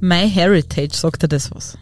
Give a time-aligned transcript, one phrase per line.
[0.00, 1.76] My Heritage, sagt dir das was?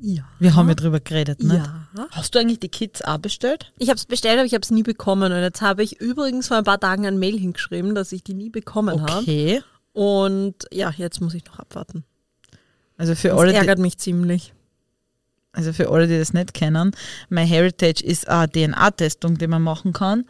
[0.00, 0.24] Ja.
[0.40, 1.56] Wir haben ja drüber geredet, ne?
[1.96, 2.06] Ja.
[2.10, 3.72] Hast du eigentlich die Kids auch bestellt?
[3.78, 5.32] Ich habe es bestellt, aber ich habe es nie bekommen.
[5.32, 8.34] Und jetzt habe ich übrigens vor ein paar Tagen ein Mail hingeschrieben, dass ich die
[8.34, 9.20] nie bekommen habe.
[9.20, 9.62] Okay.
[9.92, 12.04] Und ja, jetzt muss ich noch abwarten.
[12.96, 14.52] Also für Das alle, die, ärgert mich ziemlich.
[15.52, 16.92] also für alle, die das nicht kennen,
[17.28, 20.24] My Heritage ist eine DNA-Testung, die man machen kann.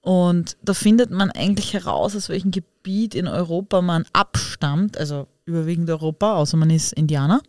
[0.00, 5.90] Und da findet man eigentlich heraus, aus welchem Gebiet in Europa man abstammt, also überwiegend
[5.90, 7.40] Europa, außer man ist Indianer.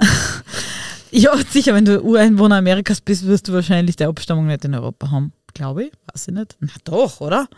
[1.10, 5.10] ja, sicher, wenn du Ureinwohner Amerikas bist, wirst du wahrscheinlich die Abstammung nicht in Europa
[5.10, 5.32] haben.
[5.52, 6.56] Glaube ich, weiß ich nicht.
[6.60, 7.48] Na doch, oder?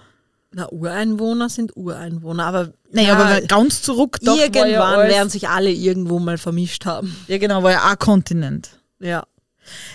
[0.53, 5.49] Na, Ureinwohner sind Ureinwohner, aber Naja, ja, aber ganz zurück, doch, irgendwann ja werden sich
[5.49, 7.15] alle irgendwo mal vermischt haben.
[7.29, 8.71] Ja, genau, war ja auch ein Kontinent.
[8.99, 9.25] Ja.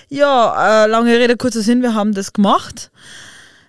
[0.09, 2.91] Ja, äh, lange Rede, kurzer Sinn, wir haben das gemacht.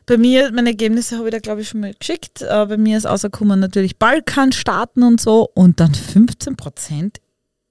[0.07, 2.43] Bei mir, meine Ergebnisse habe ich da, glaube ich, schon mal geschickt.
[2.43, 7.19] Äh, bei mir ist rausgekommen natürlich Balkanstaaten und so und dann 15 Prozent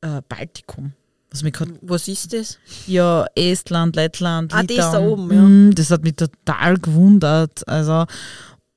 [0.01, 0.93] äh, Baltikum.
[1.29, 2.57] Was mich grad, Was ist das?
[2.87, 4.91] ja, Estland, Lettland, Ah, das Litauen.
[4.93, 5.41] da oben, ja.
[5.41, 7.67] Mm, Das hat mich total gewundert.
[7.67, 8.05] Also,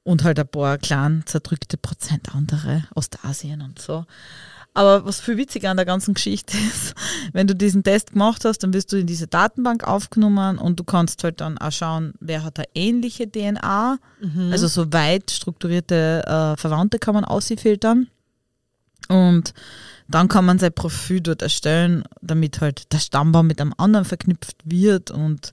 [0.04, 4.04] und halt ein paar klein zerdrückte Prozent andere, Ostasien und so.
[4.74, 6.94] Aber was viel witziger an der ganzen Geschichte ist,
[7.32, 10.84] wenn du diesen Test gemacht hast, dann wirst du in diese Datenbank aufgenommen und du
[10.84, 13.98] kannst halt dann auch schauen, wer hat eine ähnliche DNA.
[14.50, 18.08] Also so weit strukturierte äh, Verwandte kann man ausfiltern.
[19.08, 19.54] Und
[20.08, 24.56] dann kann man sein Profil dort erstellen, damit halt der Stammbaum mit einem anderen verknüpft
[24.64, 25.52] wird und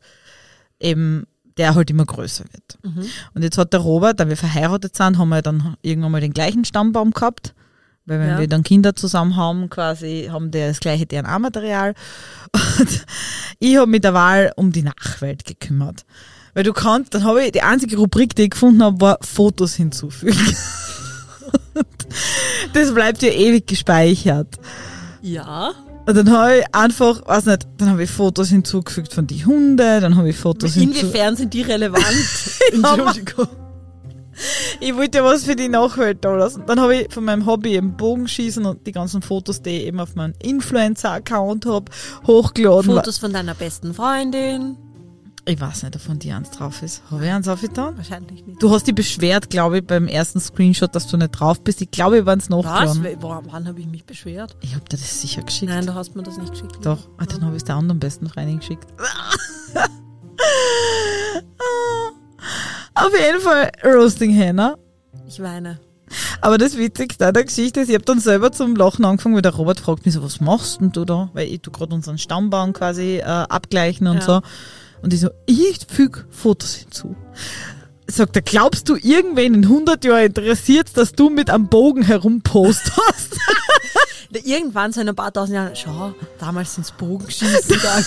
[0.79, 2.79] eben der halt immer größer wird.
[3.33, 6.33] Und jetzt hat der Robert, da wir verheiratet sind, haben wir dann irgendwann mal den
[6.33, 7.53] gleichen Stammbaum gehabt.
[8.05, 8.39] Weil wenn Ja.
[8.39, 11.93] wir dann Kinder zusammen haben, quasi haben die das gleiche DNA-Material.
[12.79, 13.05] Und
[13.59, 16.03] ich habe mich der Wahl um die Nachwelt gekümmert.
[16.53, 19.75] Weil du kannst, dann habe ich die einzige Rubrik, die ich gefunden habe, war Fotos
[19.75, 20.37] hinzufügen.
[22.73, 24.55] Das bleibt ja ewig gespeichert.
[25.21, 25.71] Ja.
[26.05, 29.99] Und dann habe ich einfach, weiß nicht, dann habe ich Fotos hinzugefügt von die Hunde,
[30.01, 31.03] dann habe ich Fotos hinzugefügt.
[31.13, 32.05] Inwiefern sind die relevant?
[32.73, 33.47] Entschuldigung.
[34.79, 36.63] Ich wollte ja was für die Nachwelt da lassen.
[36.65, 39.99] Dann habe ich von meinem Hobby eben Bogenschießen und die ganzen Fotos, die ich eben
[39.99, 41.91] auf meinem Influencer-Account habe,
[42.25, 42.95] hochgeladen.
[42.95, 44.77] Fotos von deiner besten Freundin?
[45.45, 47.01] Ich weiß nicht, ob von dir eins drauf ist.
[47.09, 47.97] Habe ich eins aufgetan?
[47.97, 48.61] Wahrscheinlich nicht.
[48.61, 51.81] Du hast dich beschwert, glaube ich, beim ersten Screenshot, dass du nicht drauf bist.
[51.81, 52.63] Ich glaube, wir waren es Was?
[52.63, 53.03] nachgeladen.
[53.03, 54.55] We- Wann, wann habe ich mich beschwert?
[54.61, 55.71] Ich habe dir das sicher geschickt.
[55.71, 56.77] Nein, du hast mir das nicht geschickt.
[56.83, 58.85] Doch, ah, dann habe ich es der anderen besten Freundin geschickt.
[62.95, 64.77] Auf jeden Fall Roasting Hannah.
[65.27, 65.79] Ich weine.
[66.41, 69.41] Aber das Witzigste an der Geschichte ist, ich habe dann selber zum Lachen angefangen, weil
[69.41, 71.29] der Robert fragt mich so, was machst denn du da?
[71.33, 74.21] Weil ich tu gerade unseren Stammbaum quasi äh, abgleichen und Ja.
[74.21, 74.41] so.
[75.01, 77.15] Und ich so, ich füge Fotos hinzu.
[78.07, 82.91] Sagt er, glaubst du, irgendwen in 100 Jahren interessiert dass du mit am Bogen herumpost
[82.97, 83.37] hast?
[84.45, 88.05] Irgendwann so in ein paar tausend Jahren, schau, damals ins Bogenschießen gegangen.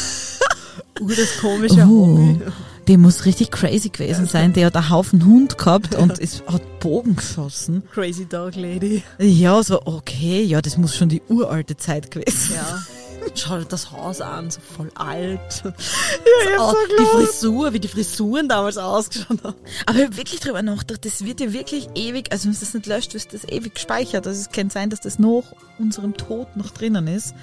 [1.01, 2.41] uh, das komische Oh, Hobby.
[2.87, 4.53] Der muss richtig crazy gewesen sein.
[4.53, 7.83] Der hat einen Haufen Hund gehabt und ist, hat Bogen geschossen.
[7.93, 9.03] Crazy Dog Lady.
[9.19, 12.83] Ja, so, okay, ja, das muss schon die uralte Zeit gewesen Ja.
[13.35, 15.63] Schau dir das Haus an, so voll alt.
[15.65, 17.05] Ja, ich Oh, so die.
[17.27, 19.55] Frisur, wie die Frisuren damals ausgeschaut haben.
[19.87, 22.75] Aber ich hab wirklich drüber nachgedacht, das wird ja wirklich ewig, also wenn du das
[22.75, 24.27] nicht löscht, wird das ewig gespeichert.
[24.27, 25.45] Also es kann sein, dass das nach
[25.79, 27.35] unserem Tod noch drinnen ist.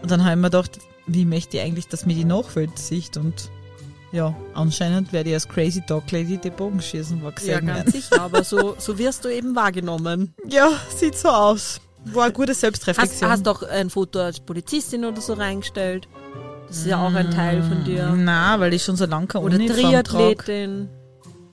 [0.00, 3.18] Und dann habe ich mir gedacht, wie möchte ich eigentlich, dass mir die Nachwelt sieht
[3.18, 3.50] und
[4.12, 7.92] ja, anscheinend werde ich als Crazy Dog Lady die Bogenschießen war Ja, gesehen ganz werden.
[7.92, 10.34] sicher, aber so, so wirst du eben wahrgenommen.
[10.48, 11.80] Ja, sieht so aus.
[12.06, 13.28] War eine gute Hast, Selbstreflexion.
[13.30, 16.08] hast doch ein Foto als Polizistin oder so reingestellt.
[16.68, 18.12] Das ist ja auch ein Teil von dir.
[18.16, 20.88] Na, weil ich schon so lange keine Oder Uniform trage.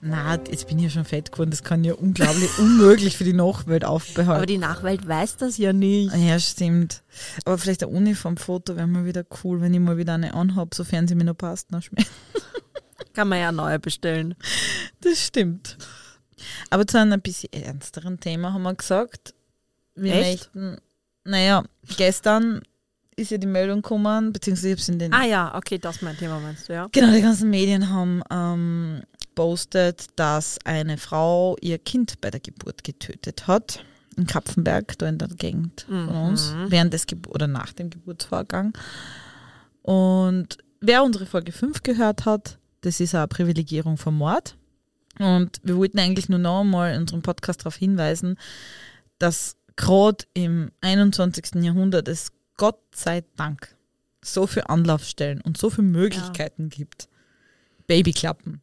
[0.02, 1.50] Na, jetzt bin ich ja schon fett geworden.
[1.50, 4.38] Das kann ja unglaublich unmöglich für die Nachwelt aufbehalten.
[4.38, 6.16] Aber die Nachwelt weiß das ja nicht.
[6.16, 7.04] Ja, stimmt.
[7.46, 11.08] Aber vielleicht ein Uniformfoto wäre mal wieder cool, wenn ich mal wieder eine anhab, sofern
[11.08, 11.72] sie mir noch passt.
[11.72, 12.10] Noch schmeckt.
[13.14, 14.36] Kann man ja neu bestellen.
[15.02, 15.78] Das stimmt.
[16.70, 19.34] Aber zu einem ein bisschen ernsteren Thema haben wir gesagt.
[19.96, 20.54] Wir Echt?
[20.54, 20.78] möchten,
[21.24, 21.64] naja,
[21.98, 22.62] gestern
[23.16, 25.98] ist ja die Meldung gekommen, beziehungsweise ich habe es in den Ah ja, okay, das
[25.98, 26.88] ist mein Thema, meinst du, ja?
[26.92, 29.02] Genau, die ganzen Medien haben ähm,
[29.36, 33.84] postet, dass eine Frau ihr Kind bei der Geburt getötet hat.
[34.18, 38.74] in Kapfenberg, da in der Gegend von uns, während des Gebur oder nach dem Geburtsvorgang.
[39.82, 44.56] Und wer unsere Folge 5 gehört hat, das ist eine Privilegierung vom Mord.
[45.20, 48.38] Und wir wollten eigentlich nur noch einmal in unserem Podcast darauf hinweisen,
[49.20, 51.64] dass gerade im 21.
[51.64, 53.76] Jahrhundert es Gott sei Dank
[54.24, 57.08] so viele Anlaufstellen und so viele Möglichkeiten gibt.
[57.88, 58.62] Babyklappen,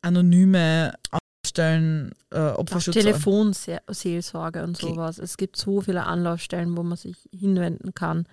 [0.00, 2.94] anonyme Anlaufstellen, äh, Auch Opferschutz.
[2.94, 4.94] Telefonseelsorge und Okay.
[4.94, 5.18] sowas.
[5.18, 8.26] Es gibt so viele Anlaufstellen, wo man sich hinwenden kann.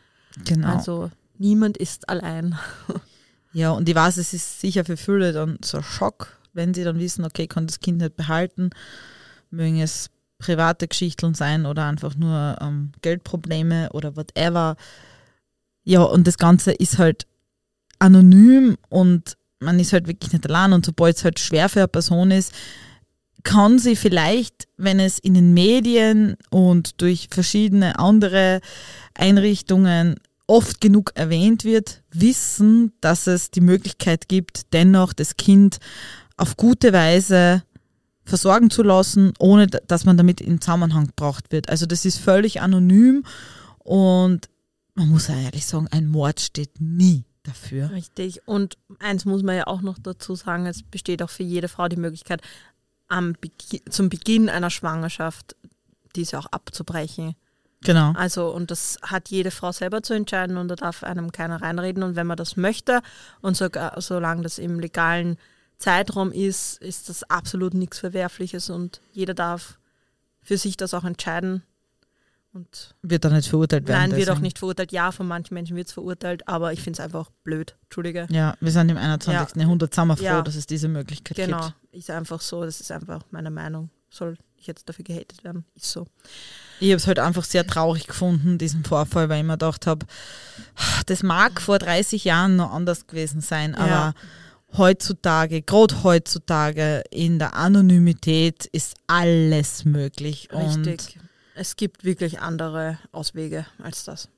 [0.46, 0.68] Genau.
[0.70, 2.58] Also niemand ist allein.
[3.54, 6.84] Ja, und ich weiß, es ist sicher für viele dann so ein Schock, wenn sie
[6.84, 8.70] dann wissen, okay, ich kann das Kind nicht behalten,
[9.50, 14.76] mögen es private Geschichten sein oder einfach nur ähm, Geldprobleme oder whatever.
[15.84, 17.28] Ja, und das Ganze ist halt
[18.00, 21.88] anonym und man ist halt wirklich nicht allein und sobald es halt schwer für eine
[21.88, 22.54] Person ist,
[23.44, 28.62] kann sie vielleicht, wenn es in den Medien und durch verschiedene andere
[29.14, 30.16] Einrichtungen
[30.48, 35.78] oft genug erwähnt wird, wissen, dass es die Möglichkeit gibt, dennoch das Kind
[36.38, 37.64] auf gute Weise
[38.28, 41.70] versorgen zu lassen, ohne dass man damit in Zusammenhang gebracht wird.
[41.70, 43.24] Also das ist völlig anonym
[43.80, 44.50] und
[44.96, 47.92] man muss ja ehrlich sagen, ein Mord steht nie dafür.
[47.92, 48.48] Richtig.
[48.48, 51.88] Und eins muss man ja auch noch dazu sagen, es besteht auch für jede Frau
[51.88, 52.42] die Möglichkeit,
[53.10, 55.56] Begi zum Beginn einer Schwangerschaft
[56.16, 57.36] diese auch abzubrechen.
[57.82, 58.12] Genau.
[58.14, 62.04] Also, und das hat jede Frau selber zu entscheiden und da darf einem keiner reinreden.
[62.04, 63.02] Und wenn man das möchte
[63.40, 65.38] und sogar, solange das im legalen
[65.78, 69.78] Zeitraum ist, ist das absolut nichts Verwerfliches und jeder darf
[70.42, 71.64] für sich das auch entscheiden.
[72.54, 74.00] Und Wird da nicht verurteilt werden.
[74.00, 74.44] nein, wird auch deswegen.
[74.44, 74.92] nicht verurteilt.
[74.92, 77.76] Ja, von manchen Menschen wird es verurteilt, aber ich finde es einfach blöd.
[77.84, 78.26] Entschuldige.
[78.32, 79.56] Ja, wir sind im 21.
[79.56, 79.62] Ja.
[79.62, 80.42] Jahrhundert, sind wir froh, Ja.
[80.42, 81.94] dass es diese Möglichkeit Genau, gibt.
[81.94, 82.64] ist einfach so.
[82.66, 83.92] Das ist einfach meine Meinung.
[84.10, 85.66] Soll ich jetzt dafür gehatet werden?
[85.76, 86.08] Ist so.
[86.80, 90.06] Ich habe es halt einfach sehr traurig gefunden, diesen Vorfall, weil ich mir gedacht habe,
[91.06, 94.14] das mag vor 30 Jahren noch anders gewesen sein, aber Ja.
[94.76, 100.50] Heutzutage, gerade heutzutage in der Anonymität ist alles möglich.
[100.52, 101.20] Richtig.
[101.56, 104.30] Es gibt wirklich andere Auswege als das.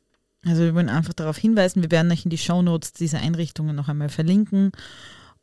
[0.45, 3.89] Also wir wollen einfach darauf hinweisen, wir werden euch in die Shownotes diese Einrichtungen noch
[3.89, 4.71] einmal verlinken.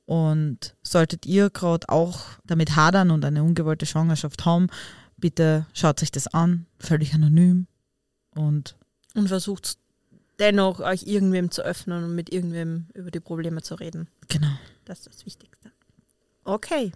[0.07, 4.69] Und solltet ihr gerade auch damit hadern und eine ungewollte Schwangerschaft haben,
[5.17, 7.67] bitte schaut euch das an, völlig anonym.
[8.35, 8.77] Und
[9.15, 9.79] Und versucht
[10.39, 14.09] dennoch, euch irgendwem zu öffnen und mit irgendwem über die Probleme zu reden.
[14.29, 14.53] genau.
[14.87, 15.73] Das ist das Wichtigste.
[16.45, 16.93] Okay,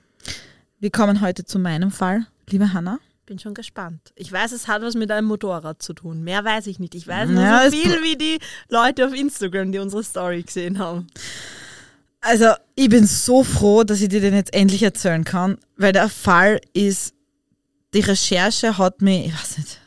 [0.79, 2.99] Wir kommen heute zu meinem Fall, liebe Hanna.
[3.27, 4.13] bin schon gespannt.
[4.15, 6.23] Ich weiß, es hat was mit einem Motorrad zu tun.
[6.23, 6.95] Mehr weiß ich nicht.
[6.95, 8.39] Ich weiß nur Ja, so viel wie die
[8.69, 11.09] Leute auf Instagram, die unsere Story gesehen haben.
[12.21, 16.09] Also, ich bin so froh, dass ich dir den jetzt endlich erzählen kann, weil der
[16.09, 17.15] Fall ist,
[17.93, 19.80] die Recherche hat mich, ich weiß nicht,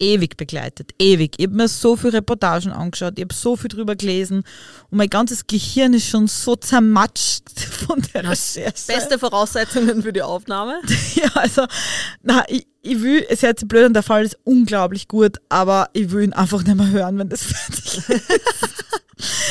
[0.00, 1.34] ewig begleitet, ewig.
[1.38, 4.44] Ich habe mir so viele Reportagen angeschaut, ich habe so viel drüber gelesen
[4.90, 7.48] und mein ganzes Gehirn ist schon so zermatscht
[7.86, 8.86] von der Recherche.
[8.88, 10.80] Beste Voraussetzungen für die Aufnahme.
[11.14, 11.66] Ja, also,
[12.22, 15.90] na, ich, ich will, es hört sich blöd an, der Fall ist unglaublich gut, aber
[15.92, 18.10] ich will ihn einfach nicht mehr hören, wenn das fertig ist.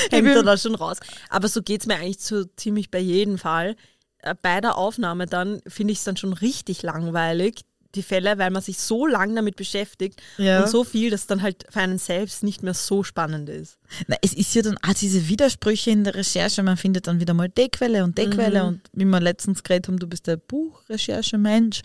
[0.07, 0.97] Ich hängt will- er da schon raus.
[1.29, 3.75] Aber so geht es mir eigentlich so ziemlich bei jedem Fall.
[4.21, 7.61] Äh, Bei der Aufnahme dann finde ich es dann schon richtig langweilig,
[7.95, 10.61] die Fälle, weil man sich so lange damit beschäftigt Ja.
[10.61, 13.77] und so viel, dass dann halt für einen selbst nicht mehr so spannend ist.
[14.07, 16.61] Na, es ist ja dann auch diese Widersprüche in der Recherche.
[16.61, 18.31] Man findet dann wieder mal die Quelle und die Mhm.
[18.31, 18.63] Quelle.
[18.65, 21.81] Und wie wir letztens geredet haben, du bist der Buchrecherchemensch.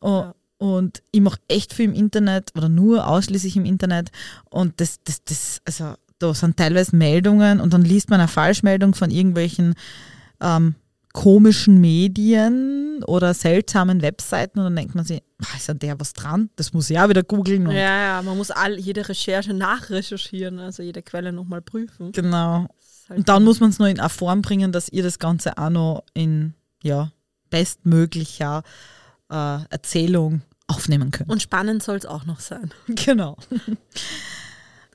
[0.00, 0.34] Und, Ja.
[0.58, 4.10] und ich mache echt viel im Internet oder nur ausschließlich im Internet.
[4.50, 8.94] Und das, das, das, also da sind teilweise Meldungen und dann liest man eine Falschmeldung
[8.94, 9.74] von irgendwelchen
[10.40, 10.74] ähm,
[11.12, 15.22] komischen Medien oder seltsamen Webseiten und dann denkt man sich,
[15.56, 16.50] ist an der was dran?
[16.56, 17.68] Das muss ich auch wieder googeln.
[17.70, 22.12] Ja, ja, man muss all, jede Recherche nachrecherchieren, also jede Quelle nochmal prüfen.
[22.12, 22.66] Genau.
[23.08, 25.58] Halt Und dann muss man es nur in eine Form bringen, dass ihr das Ganze
[25.58, 27.10] auch noch in ja,
[27.50, 28.62] bestmöglicher
[29.30, 31.28] äh, Erzählung aufnehmen könnt.
[31.28, 32.70] und spannend soll es auch noch sein.
[32.86, 33.36] genau.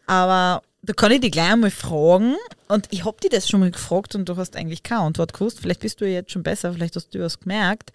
[0.06, 2.36] Aber da kann ich dich gleich einmal fragen.
[2.68, 5.60] Und ich habe dich das schon mal gefragt und du hast eigentlich keine Antwort gewusst.
[5.60, 7.92] Vielleicht bist du ja jetzt schon besser, vielleicht hast du was gemerkt.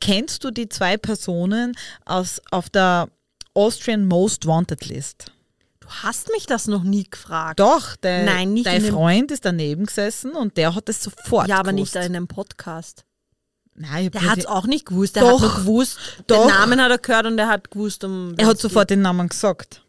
[0.00, 3.08] Kennst du die zwei Personen aus, auf der
[3.54, 5.32] Austrian Most Wanted List?
[5.80, 7.60] Du hast mich das noch nie gefragt.
[7.60, 11.58] Doch, der, Nein, nicht dein Freund ist daneben gesessen und der hat es sofort ja,
[11.58, 12.08] aber nicht gewusst.
[12.08, 13.04] in einem Podcast.
[13.74, 15.16] Nein, ich Der hat es auch nicht gewusst.
[15.16, 15.32] Der Doch.
[15.32, 16.46] hat nur gewusst, Doch.
[16.46, 18.34] den Namen hat er gehört und er hat gewusst, um.
[18.38, 19.83] er hat sofort den Namen gesagt.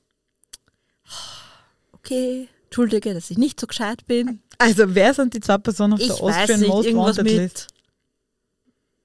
[2.06, 4.42] Okay, entschuldige, dass ich nicht so gescheit bin.
[4.60, 7.42] Also wer sind die zwei Personen auf Ich der Austrian nicht, Most irgendwas Wanted mit-
[7.42, 7.68] List?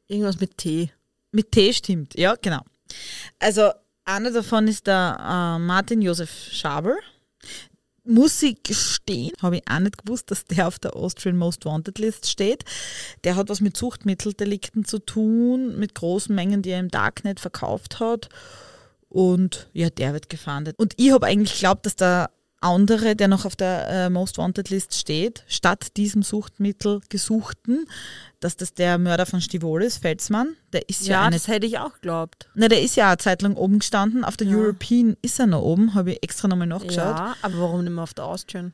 [0.09, 0.91] Irgendwas mit T.
[1.33, 2.61] Mit T stimmt, ja, genau.
[3.39, 3.71] Also
[4.05, 6.97] Einer davon ist der äh, Martin Josef Schaber.
[8.03, 11.99] Muss ich gestehen, habe ich auch nicht gewusst, dass der auf der Austrian Most Wanted
[11.99, 12.65] List steht.
[13.25, 18.01] Der hat was mit Suchtmitteldelikten zu tun, mit großen Mengen, die er im Darknet verkauft
[18.01, 18.29] hat.
[19.09, 20.77] Und ja, der wird gefahndet.
[20.79, 22.31] Und ich habe eigentlich geglaubt, dass der
[22.61, 27.87] andere, der noch auf der äh, Most Wanted List steht, statt diesem Suchtmittel gesuchten,
[28.41, 30.57] dass das der Mörder von Stivol ist, Felsmann.
[30.73, 32.49] Der ist ja, Ja, eine, das hätte ich auch geglaubt.
[32.55, 34.25] na, der ist ja eine Zeit lang oben gestanden.
[34.25, 34.57] Auf der Ja.
[34.57, 36.97] European ist er noch oben, habe ich extra nochmal nachgeschaut.
[36.97, 38.73] Ja, aber warum nicht mehr auf der Austrian?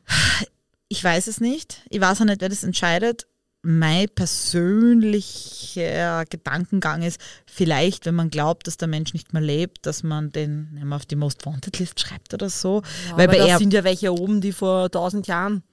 [0.88, 1.83] Ich weiß es nicht.
[1.88, 3.26] Ich weiß auch nicht, wer das entscheidet.
[3.68, 10.04] Mein persönlicher Gedankengang ist, vielleicht, wenn man glaubt, dass der Mensch nicht mehr lebt, dass
[10.04, 12.82] man den nicht mehr auf die Most Wanted List schreibt oder so.
[13.08, 15.64] Ja, Weil aber bei da sind ja welche oben, die vor tausend Jahren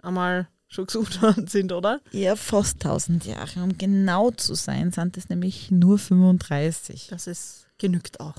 [0.00, 2.00] einmal schon gesucht worden sind, oder?
[2.12, 3.64] eher fast 1000 Jahre.
[3.64, 7.08] Um genau zu sein, sind es nämlich nur 35.
[7.10, 8.36] Das ist genügt auch.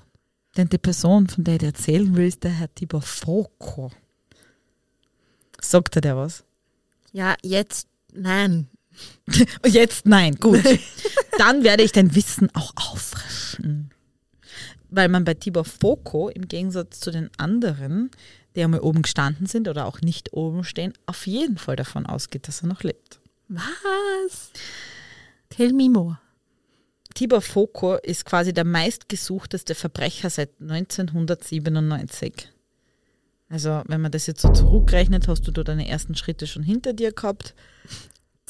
[0.55, 3.91] Denn die Person, von der ich erzählen will, ist der Herr Tibor Foko.
[5.59, 6.45] Sagt er der was?
[7.11, 8.69] Ja, jetzt, nein.
[9.63, 10.63] Und jetzt nein, gut.
[11.37, 13.91] Dann werde ich dein Wissen auch auffrischen.
[14.89, 18.11] Weil man bei Tibor Foko im Gegensatz zu den anderen,
[18.55, 22.47] die einmal oben gestanden sind oder auch nicht oben stehen, auf jeden Fall davon ausgeht,
[22.47, 23.19] dass er noch lebt.
[23.47, 24.51] Was?
[25.49, 26.19] Tell me more.
[27.13, 32.49] Tibor Foko ist quasi der meistgesuchteste Verbrecher seit 1997.
[33.49, 36.93] Also, wenn man das jetzt so zurückrechnet, hast du da deine ersten Schritte schon hinter
[36.93, 37.53] dir gehabt.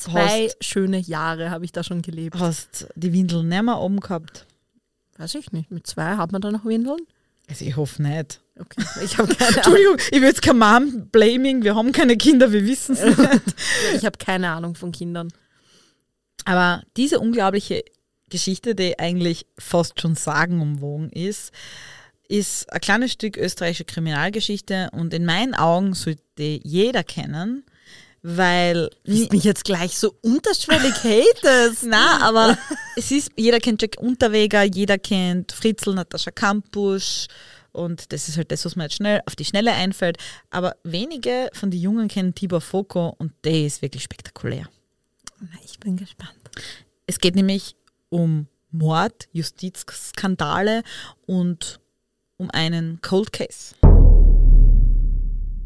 [0.03, 2.39] Zwei schöne Jahre habe ich da schon gelebt.
[2.39, 4.45] Hast die Windeln nicht mehr oben gehabt.
[5.17, 5.71] Weiß ich nicht.
[5.71, 6.99] Mit zwei hat man da noch Windeln?
[7.47, 8.41] Also, ich hoffe nicht.
[8.59, 8.83] Okay.
[9.03, 9.55] Ich habe keine Ahnung.
[9.57, 13.19] Entschuldigung, ich will jetzt kein Mom-Blaming, wir haben keine Kinder, wir wissen es nicht.
[13.95, 15.31] Ich habe keine Ahnung von Kindern.
[16.45, 17.83] Aber diese unglaubliche
[18.29, 21.51] Geschichte, die eigentlich fast schon sagenumwogen ist,
[22.27, 26.21] ist ein kleines Stück österreichische Kriminalgeschichte und in meinen Augen sollte
[26.63, 27.65] jeder kennen,
[28.23, 31.83] weil Wie mich jetzt gleich so unterschwellig hatest.
[31.87, 32.57] na, aber
[32.95, 37.27] es ist, jeder kennt Jack Unterweger, jeder kennt Fritzl, Natascha Kampusch
[37.71, 40.17] und das ist halt das, was mir jetzt schnell auf die Schnelle einfällt.
[40.49, 44.67] Aber wenige von den Jungen kennen Tibor Foko und der ist wirklich spektakulär.
[45.39, 46.37] Na, Ich bin gespannt.
[47.07, 47.75] Es geht nämlich
[48.09, 50.83] um Mord, Justizskandale
[51.25, 51.79] und
[52.37, 53.75] um einen Cold Case.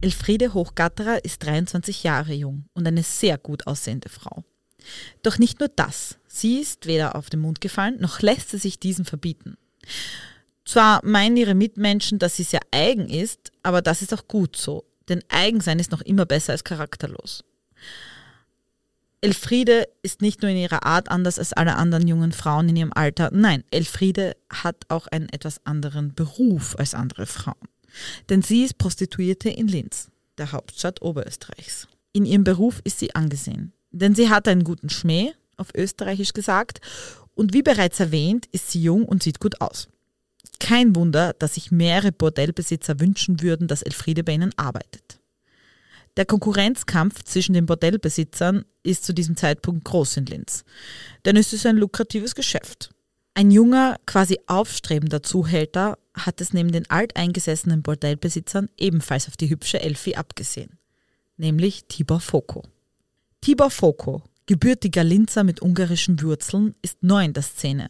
[0.01, 4.43] Elfriede Hochgatterer ist 23 Jahre jung und eine sehr gut aussehende Frau.
[5.23, 6.17] Doch nicht nur das.
[6.27, 9.57] Sie ist weder auf den Mund gefallen, noch lässt sie sich diesen verbieten.
[10.65, 14.85] Zwar meinen ihre Mitmenschen, dass sie sehr eigen ist, aber das ist auch gut so.
[15.07, 17.43] Denn Eigensein ist noch immer besser als charakterlos.
[19.21, 22.93] Elfriede ist nicht nur in ihrer Art anders als alle anderen jungen Frauen in ihrem
[22.93, 23.29] Alter.
[23.31, 27.55] Nein, Elfriede hat auch einen etwas anderen Beruf als andere Frauen.
[28.29, 31.87] Denn sie ist Prostituierte in Linz, der Hauptstadt Oberösterreichs.
[32.13, 33.73] In ihrem Beruf ist sie angesehen.
[33.91, 36.81] Denn sie hat einen guten Schmäh, auf Österreichisch gesagt,
[37.33, 39.89] und wie bereits erwähnt, ist sie jung und sieht gut aus.
[40.59, 45.19] Kein Wunder, dass sich mehrere Bordellbesitzer wünschen würden, dass Elfriede bei ihnen arbeitet.
[46.17, 50.63] Der Konkurrenzkampf zwischen den Bordellbesitzern ist zu diesem Zeitpunkt groß in Linz.
[51.25, 52.91] Denn es ist ein lukratives Geschäft.
[53.33, 59.81] Ein junger, quasi aufstrebender Zuhälter hat es neben den alteingesessenen Bordellbesitzern ebenfalls auf die hübsche
[59.81, 60.77] Elfi abgesehen.
[61.37, 62.63] Nämlich Tibor Foko.
[63.41, 67.89] Tibor Foko, gebürtiger Linzer mit ungarischen Wurzeln, ist neu in der Szene.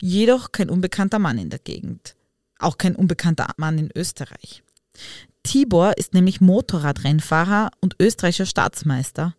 [0.00, 2.16] Jedoch kein unbekannter Mann in der Gegend.
[2.58, 4.62] Auch kein unbekannter Mann in Österreich.
[5.42, 9.36] Tibor ist nämlich Motorradrennfahrer und österreichischer Staatsmeister.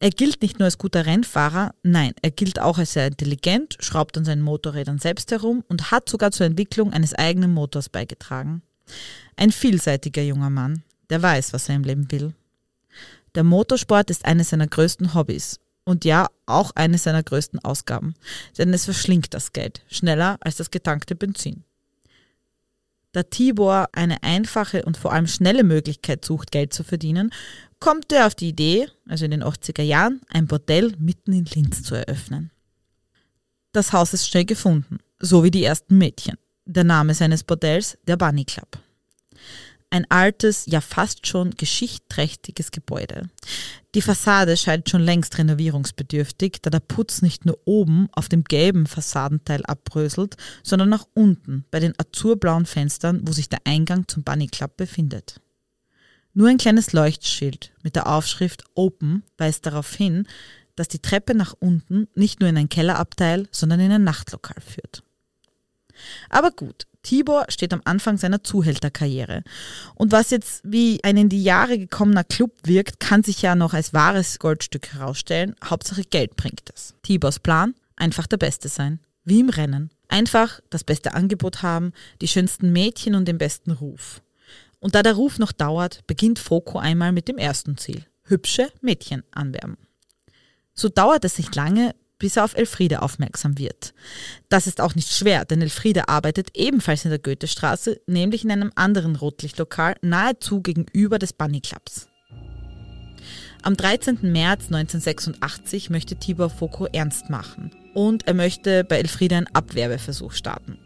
[0.00, 4.16] Er gilt nicht nur als guter Rennfahrer, nein, er gilt auch als sehr intelligent, schraubt
[4.16, 8.62] an seinen Motorrädern selbst herum und hat sogar zur Entwicklung eines eigenen Motors beigetragen.
[9.36, 12.32] Ein vielseitiger junger Mann, der weiß, was er im Leben will.
[13.34, 18.14] Der Motorsport ist eines seiner größten Hobbys und ja, auch eine seiner größten Ausgaben,
[18.56, 21.64] denn es verschlingt das Geld schneller als das getankte Benzin.
[23.12, 27.30] Da Tibor eine einfache und vor allem schnelle Möglichkeit sucht, Geld zu verdienen,
[27.80, 31.82] kommt er auf die Idee, also in den 80er Jahren, ein Bordell mitten in Linz
[31.82, 32.50] zu eröffnen.
[33.72, 36.36] Das Haus ist schnell gefunden, so wie die ersten Mädchen.
[36.64, 38.78] Der Name seines Bordells, der Bunny Club.
[39.90, 43.30] Ein altes, ja fast schon geschichtträchtiges Gebäude.
[43.94, 48.86] Die Fassade scheint schon längst renovierungsbedürftig, da der Putz nicht nur oben auf dem gelben
[48.86, 54.48] Fassadenteil abbröselt, sondern auch unten bei den azurblauen Fenstern, wo sich der Eingang zum Bunny
[54.48, 55.40] Club befindet.
[56.38, 60.24] Nur ein kleines Leuchtschild mit der Aufschrift Open weist darauf hin,
[60.76, 65.02] dass die Treppe nach unten nicht nur in ein Kellerabteil, sondern in ein Nachtlokal führt.
[66.30, 69.42] Aber gut, Tibor steht am Anfang seiner Zuhälterkarriere.
[69.96, 73.74] Und was jetzt wie ein in die Jahre gekommener Club wirkt, kann sich ja noch
[73.74, 75.56] als wahres Goldstück herausstellen.
[75.64, 76.94] Hauptsache Geld bringt es.
[77.02, 77.74] Tibors Plan?
[77.96, 79.00] Einfach der Beste sein.
[79.24, 79.90] Wie im Rennen.
[80.06, 84.22] Einfach das beste Angebot haben, die schönsten Mädchen und den besten Ruf.
[84.80, 88.04] Und da der Ruf noch dauert, beginnt Foko einmal mit dem ersten Ziel.
[88.22, 89.76] Hübsche Mädchen anwerben.
[90.74, 93.94] So dauert es nicht lange, bis er auf Elfriede aufmerksam wird.
[94.48, 98.72] Das ist auch nicht schwer, denn Elfriede arbeitet ebenfalls in der Goethestraße, nämlich in einem
[98.74, 102.08] anderen Rotlichtlokal nahezu gegenüber des Bunny Clubs.
[103.62, 104.18] Am 13.
[104.22, 110.78] März 1986 möchte Tibor Foko ernst machen und er möchte bei Elfriede einen Abwerbeversuch starten.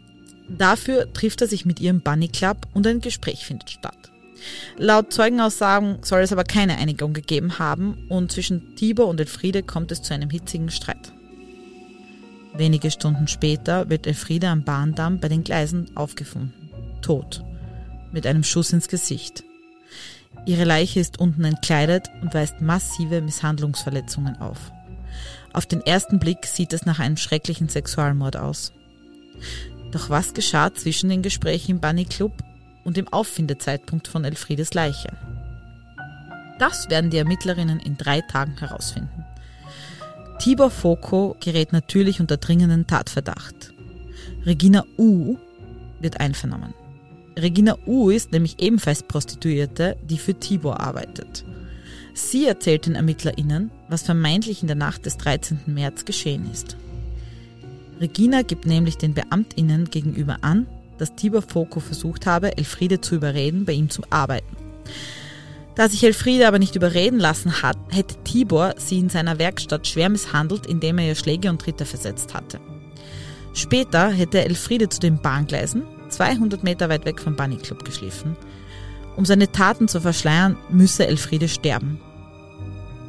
[0.57, 4.11] Dafür trifft er sich mit ihr im Bunny Club und ein Gespräch findet statt.
[4.77, 9.91] Laut Zeugenaussagen soll es aber keine Einigung gegeben haben und zwischen Tibor und Elfriede kommt
[9.91, 11.13] es zu einem hitzigen Streit.
[12.55, 16.53] Wenige Stunden später wird Elfriede am Bahndamm bei den Gleisen aufgefunden,
[17.01, 17.43] tot,
[18.11, 19.43] mit einem Schuss ins Gesicht.
[20.45, 24.71] Ihre Leiche ist unten entkleidet und weist massive Misshandlungsverletzungen auf.
[25.53, 28.73] Auf den ersten Blick sieht es nach einem schrecklichen Sexualmord aus.
[29.93, 32.33] Doch was geschah zwischen den Gesprächen im Bunny Club
[32.83, 35.09] und dem Auffindezeitpunkt von Elfriedes Leiche?
[36.57, 39.23] Das werden die Ermittlerinnen in drei Tagen herausfinden.
[40.39, 43.71] Tibor Foko gerät natürlich unter dringenden Tatverdacht.
[44.45, 45.37] Regina U
[45.99, 46.73] wird einvernommen.
[47.37, 51.45] Regina U ist nämlich ebenfalls Prostituierte, die für Tibor arbeitet.
[52.15, 55.59] Sie erzählt den ErmittlerInnen, was vermeintlich in der Nacht des 13.
[55.67, 56.77] März geschehen ist.
[57.99, 63.65] Regina gibt nämlich den BeamtInnen gegenüber an, dass Tibor Foko versucht habe, Elfriede zu überreden,
[63.65, 64.55] bei ihm zu arbeiten.
[65.75, 70.09] Da sich Elfriede aber nicht überreden lassen hat, hätte Tibor sie in seiner Werkstatt schwer
[70.09, 72.59] misshandelt, indem er ihr Schläge und Tritte versetzt hatte.
[73.53, 78.35] Später hätte Elfriede zu den Bahngleisen, 200 Meter weit weg vom Bunny Club, geschliffen.
[79.15, 81.99] Um seine Taten zu verschleiern, müsse Elfriede sterben.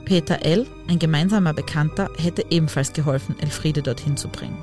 [0.04, 4.56] Peter L., ein gemeinsamer Bekannter, hätte ebenfalls geholfen, Elfriede dorthin zu bringen.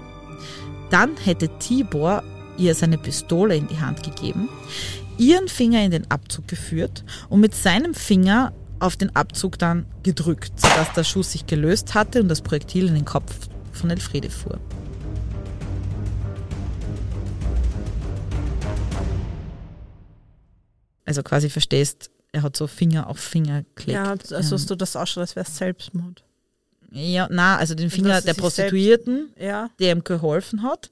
[0.91, 2.21] Dann hätte Tibor
[2.57, 4.49] ihr seine Pistole in die Hand gegeben,
[5.17, 10.59] ihren Finger in den Abzug geführt und mit seinem Finger auf den Abzug dann gedrückt,
[10.59, 14.59] sodass der Schuss sich gelöst hatte und das Projektil in den Kopf von Elfriede fuhr.
[21.05, 23.91] Also quasi verstehst, er hat so Finger auf Finger geklebt.
[23.91, 26.23] Ja, also hast du das auch schon, als wäre es Selbstmord.
[26.91, 29.69] Ja, na, also den Finger dass der Prostituierten, Ja.
[29.79, 30.91] der ihm geholfen hat.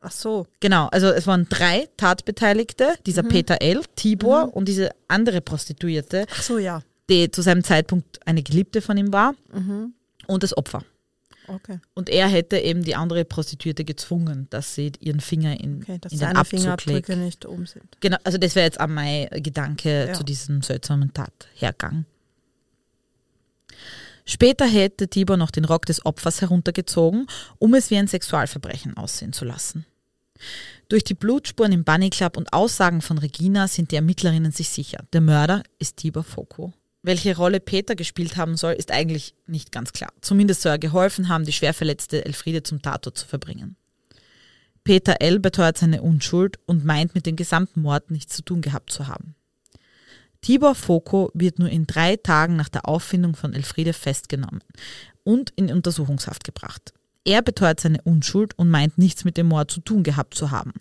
[0.00, 0.46] Ach so.
[0.60, 6.42] Genau, also es waren drei Tatbeteiligte, dieser Peter L., Tibor und diese andere Prostituierte, Ach
[6.42, 6.82] so, ja.
[7.10, 9.34] die zu seinem Zeitpunkt eine Geliebte von ihm war
[10.26, 10.82] und das Opfer.
[11.48, 11.80] Okay.
[11.94, 16.12] Und er hätte eben die andere Prostituierte gezwungen, dass sie ihren Finger in, Okay, dass
[16.12, 17.24] in den Abzug Fingerabdrücke legt.
[17.24, 17.84] nicht oben sind.
[18.00, 20.12] Genau, also das wäre jetzt auch mein Gedanke Ja.
[20.12, 22.04] zu diesem seltsamen Tathergang.
[24.30, 27.26] Später hätte Tibor noch den Rock des Opfers heruntergezogen,
[27.58, 29.86] um es wie ein Sexualverbrechen aussehen zu lassen.
[30.90, 35.02] Durch die Blutspuren im Bunny Club und Aussagen von Regina sind die Ermittlerinnen sich sicher,
[35.14, 36.74] der Mörder ist Tibor Foko.
[37.02, 40.12] Welche Rolle Peter gespielt haben soll, ist eigentlich nicht ganz klar.
[40.20, 43.76] Zumindest soll er geholfen haben, die schwer verletzte Elfriede zum Tatort zu verbringen.
[44.84, 45.40] Peter L.
[45.40, 49.34] beteuert seine Unschuld und meint mit dem gesamten Mord nichts zu tun gehabt zu haben.
[50.40, 54.62] Tibor Foko wird nur in drei Tagen nach der Auffindung von Elfriede festgenommen
[55.24, 56.92] und in Untersuchungshaft gebracht.
[57.24, 60.72] Er beteuert seine Unschuld und meint nichts mit dem Mord zu tun gehabt zu haben.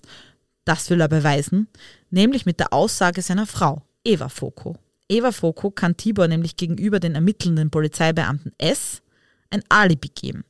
[0.63, 1.67] Das will er beweisen,
[2.09, 4.77] nämlich mit der Aussage seiner Frau, Eva Foko.
[5.09, 9.01] Eva Foko kann Tibor nämlich gegenüber den ermittelnden Polizeibeamten S
[9.49, 10.43] ein Alibi geben.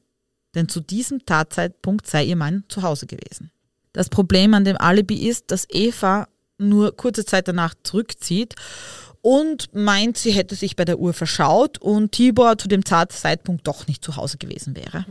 [0.55, 3.51] Denn zu diesem Tatzeitpunkt sei ihr Mann zu Hause gewesen.
[3.93, 8.55] Das Problem an dem Alibi ist, dass Eva nur kurze Zeit danach zurückzieht
[9.21, 13.87] und meint, sie hätte sich bei der Uhr verschaut und Tibor zu dem Tatzeitpunkt doch
[13.87, 15.05] nicht zu Hause gewesen wäre.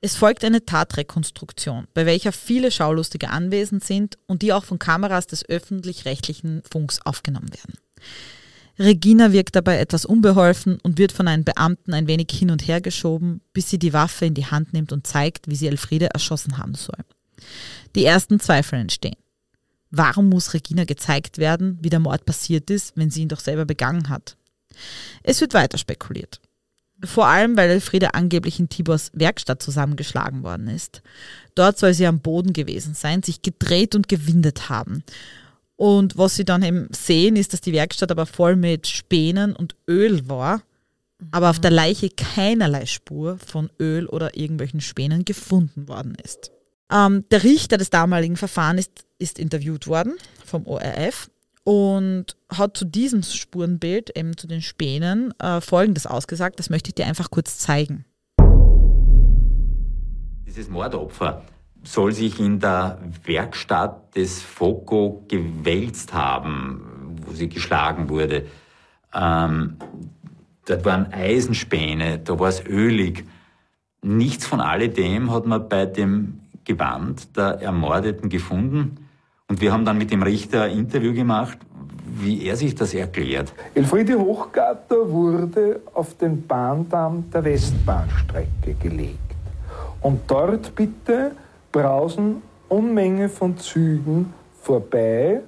[0.00, 5.26] Es folgt eine Tatrekonstruktion, bei welcher viele Schaulustige anwesend sind und die auch von Kameras
[5.26, 7.78] des öffentlich-rechtlichen Funks aufgenommen werden.
[8.78, 12.80] Regina wirkt dabei etwas unbeholfen und wird von einem Beamten ein wenig hin und her
[12.80, 16.58] geschoben, bis sie die Waffe in die Hand nimmt und zeigt, wie sie Elfriede erschossen
[16.58, 16.98] haben soll.
[17.94, 19.16] Die ersten Zweifel entstehen.
[19.96, 23.64] Warum muss Regina gezeigt werden, wie der Mord passiert ist, wenn sie ihn doch selber
[23.64, 24.36] begangen hat?
[25.22, 26.40] Es wird weiter spekuliert.
[27.04, 31.02] Vor allem, weil Elfriede angeblich in Tibors Werkstatt zusammengeschlagen worden ist.
[31.54, 35.04] Dort soll sie am Boden gewesen sein, sich gedreht und gewindet haben.
[35.76, 39.76] Und was sie dann eben sehen, ist, dass die Werkstatt aber voll mit Spänen und
[39.88, 40.62] Öl war,
[41.30, 46.53] aber auf der Leiche keinerlei Spur von Öl oder irgendwelchen Spänen gefunden worden ist.
[46.94, 51.28] Ähm, der Richter des damaligen Verfahrens ist, ist interviewt worden vom ORF
[51.64, 56.58] und hat zu diesem Spurenbild, eben zu den Spänen, äh, Folgendes ausgesagt.
[56.58, 58.04] Das möchte ich dir einfach kurz zeigen.
[60.46, 61.42] Dieses Mordopfer
[61.82, 68.46] soll sich in der Werkstatt des Foco gewälzt haben, wo sie geschlagen wurde.
[69.12, 69.78] Ähm,
[70.66, 73.24] dort waren Eisenspäne, da war es ölig.
[74.02, 79.06] Nichts von alledem hat man bei dem Gewand der Ermordeten gefunden.
[79.48, 81.58] Und wir haben dann mit dem Richter ein Interview gemacht,
[82.06, 83.52] wie er sich das erklärt.
[83.74, 89.18] Elfriede Hochgarter wurde auf den Bahndamm der Westbahnstrecke gelegt.
[90.00, 91.32] Und dort bitte
[91.72, 95.40] brausen Unmenge von Zügen vorbei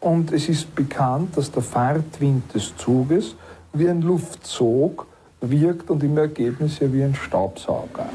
[0.00, 3.36] und es ist bekannt, dass der Fahrtwind des Zuges
[3.72, 5.06] wie ein Luftzug
[5.40, 8.06] wirkt und im Ergebnis ja wie ein Staubsauger.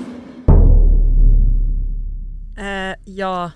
[2.60, 3.54] Äh, ja,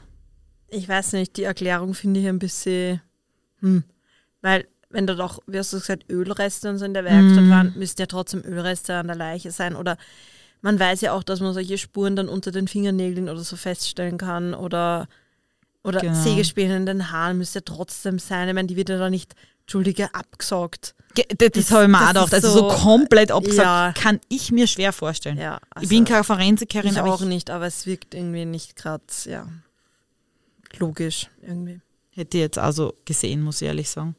[0.70, 3.02] ich weiß nicht, die Erklärung finde ich ein bisschen,
[3.60, 3.84] hm,
[4.42, 7.50] weil wenn da doch, wie hast du gesagt, Ölreste und so in der Werkstatt mm.
[7.50, 9.98] waren, müssten ja trotzdem Ölreste an der Leiche sein oder
[10.62, 14.18] man weiß ja auch, dass man solche Spuren dann unter den Fingernägeln oder so feststellen
[14.18, 15.08] kann oder,
[15.84, 16.14] oder genau.
[16.14, 18.48] Sägespäne in den Haaren müsste ja trotzdem sein.
[18.48, 20.94] Ich meine, die wird ja da nicht, Entschuldige, abgesaugt.
[21.16, 22.34] Das, das habe ich mir auch gedacht.
[22.34, 24.02] Also so, so komplett abgesagt ja.
[24.02, 25.38] kann ich mir schwer vorstellen.
[25.38, 26.92] Ja, also ich bin keine Forensikerin.
[26.92, 29.48] Ich auch ich nicht, aber es wirkt irgendwie nicht gerade, ja,
[30.78, 31.80] logisch irgendwie.
[32.12, 34.16] Hätte ich jetzt also gesehen, muss ich ehrlich sagen.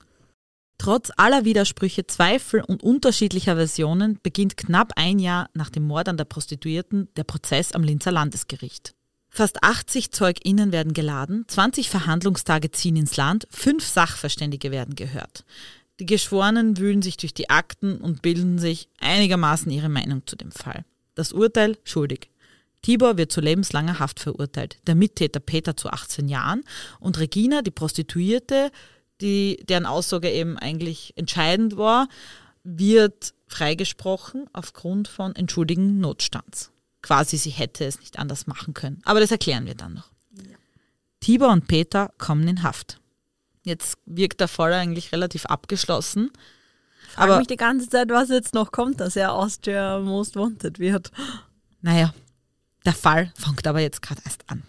[0.79, 6.17] Trotz aller Widersprüche, Zweifel und unterschiedlicher Versionen beginnt knapp ein Jahr nach dem Mord an
[6.17, 8.95] der Prostituierten der Prozess am Linzer Landesgericht.
[9.37, 15.45] Fast 80 ZeugInnen werden geladen, 20 Verhandlungstage ziehen ins Land, fünf Sachverständige werden gehört.
[15.99, 20.53] Die Geschworenen wühlen sich durch die Akten und bilden sich einigermaßen ihre Meinung zu dem
[20.53, 20.85] Fall.
[21.17, 22.31] Das Urteil schuldig.
[22.83, 26.63] Tibor wird zu lebenslanger Haft verurteilt, der Mittäter Peter zu 18 Jahren
[27.01, 28.71] und Regina, die Prostituierte,
[29.21, 32.07] die, deren Aussage eben eigentlich entscheidend war,
[32.63, 36.71] wird freigesprochen aufgrund von entschuldigen Notstands.
[37.05, 39.03] Quasi, sie hätte es nicht anders machen können.
[39.05, 40.09] Aber das erklären wir dann noch.
[40.33, 40.57] Ja.
[41.21, 42.99] Tibor und Peter kommen in Haft.
[43.63, 46.31] Jetzt wirkt der Fall eigentlich relativ abgeschlossen.
[47.09, 50.79] Ich frage mich die ganze Zeit, was jetzt noch kommt, dass er Austria Most Wanted
[50.79, 51.13] wird.
[51.83, 52.15] Naja,
[52.87, 54.63] der Fall fängt aber jetzt gerade erst an.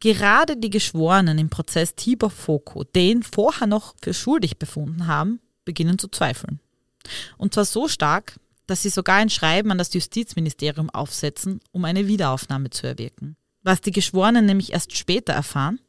[0.00, 5.98] Gerade die Geschworenen im Prozess Tibor Foko, den vorher noch für schuldig befunden haben, beginnen
[5.98, 6.60] zu zweifeln.
[7.38, 8.38] Und zwar so stark,
[8.70, 13.36] dass sie sogar ein Schreiben an das Justizministerium aufsetzen, um eine Wiederaufnahme zu erwirken.
[13.62, 15.80] Was die Geschworenen nämlich erst später erfahren,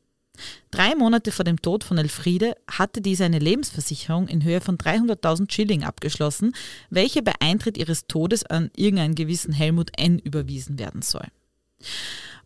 [0.72, 5.52] Drei Monate vor dem Tod von Elfriede hatte diese eine Lebensversicherung in Höhe von 300.000
[5.52, 6.54] Schilling abgeschlossen,
[6.90, 10.20] welche bei Eintritt ihres Todes an irgendeinen gewissen Helmut N.
[10.20, 11.28] überwiesen werden soll.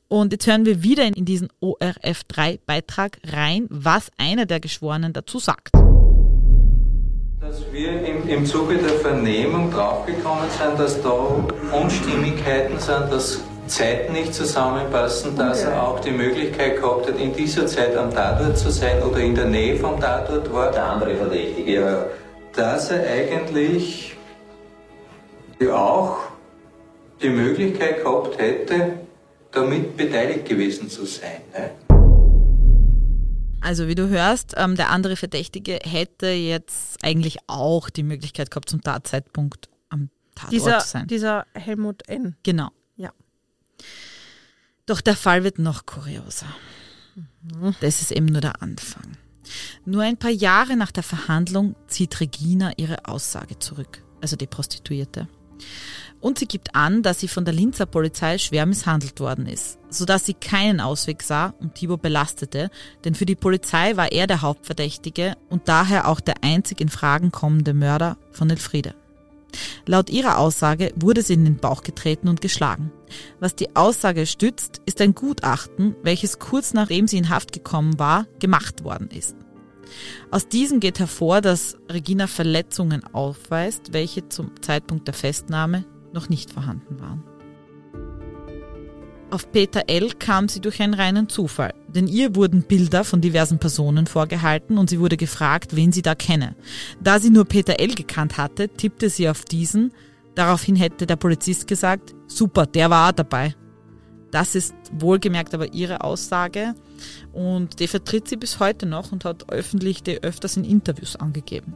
[0.07, 5.69] Und jetzt hören wir wieder in diesen ORF3-Beitrag rein, was einer der Geschworenen dazu sagt.
[7.39, 11.13] Dass wir im, Zuge der Vernehmung draufgekommen sind, dass da
[11.71, 17.65] Unstimmigkeiten sind, dass Zeiten nicht zusammenpassen, dass er auch die Möglichkeit gehabt hat, in dieser
[17.65, 20.71] Zeit am Tatort zu sein oder in der Nähe vom Tatort war.
[20.71, 21.73] Der andere Verdächtige.
[21.73, 22.05] Ja,
[22.55, 24.15] dass er eigentlich
[25.71, 26.17] auch
[27.21, 28.93] die Möglichkeit gehabt hätte,
[29.51, 31.41] damit beteiligt gewesen zu sein.
[31.53, 31.84] Ne?
[33.65, 38.69] Also wie du hörst, ähm, der andere Verdächtige hätte jetzt eigentlich auch die Möglichkeit gehabt,
[38.69, 41.07] zum Tatzeitpunkt am Tatort dieser, zu sein.
[41.07, 42.35] Dieser Helmut N.
[42.43, 42.69] Genau.
[42.95, 43.11] Ja.
[44.85, 46.45] Doch der Fall wird noch kurioser.
[47.15, 47.73] Mhm.
[47.81, 49.17] Das ist eben nur der Anfang.
[49.83, 55.27] Nur ein paar Jahre nach der Verhandlung zieht Regina ihre Aussage zurück, also die Prostituierte.
[56.21, 60.25] Und sie gibt an, dass sie von der Linzer Polizei schwer misshandelt worden ist, sodass
[60.25, 62.71] sie keinen Ausweg sah und Thibaut belastete,
[63.03, 67.31] denn für die Polizei war er der Hauptverdächtige und daher auch der einzig in Fragen
[67.31, 68.95] kommende Mörder von Elfriede.
[69.85, 72.91] Laut ihrer Aussage wurde sie in den Bauch getreten und geschlagen.
[73.39, 78.25] Was die Aussage stützt, ist ein Gutachten, welches kurz nachdem sie in Haft gekommen war,
[78.39, 79.35] gemacht worden ist.
[80.31, 86.51] Aus diesem geht hervor, dass Regina Verletzungen aufweist, welche zum Zeitpunkt der Festnahme noch nicht
[86.51, 87.23] vorhanden waren.
[89.31, 90.11] Auf Peter L.
[90.11, 94.89] kam sie durch einen reinen Zufall, denn ihr wurden Bilder von diversen Personen vorgehalten und
[94.89, 96.55] sie wurde gefragt, wen sie da kenne.
[97.01, 97.95] Da sie nur Peter L.
[97.95, 99.91] gekannt hatte, tippte sie auf diesen,
[100.35, 103.55] daraufhin hätte der Polizist gesagt, super, der war dabei.
[104.35, 106.75] Das ist wohlgemerkt aber ihre Aussage
[107.31, 111.73] und die vertritt sie bis heute noch und hat öffentlich die öfters in Interviews angegeben.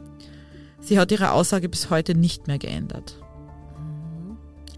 [0.78, 3.16] Sie hat ihre Aussage bis heute nicht mehr geändert.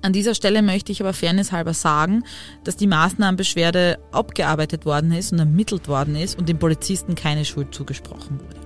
[0.01, 2.23] An dieser Stelle möchte ich aber fairnesshalber sagen,
[2.63, 7.75] dass die Maßnahmenbeschwerde abgearbeitet worden ist und ermittelt worden ist und dem Polizisten keine Schuld
[7.75, 8.61] zugesprochen wurde.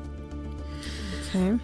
[1.31, 1.59] Okay.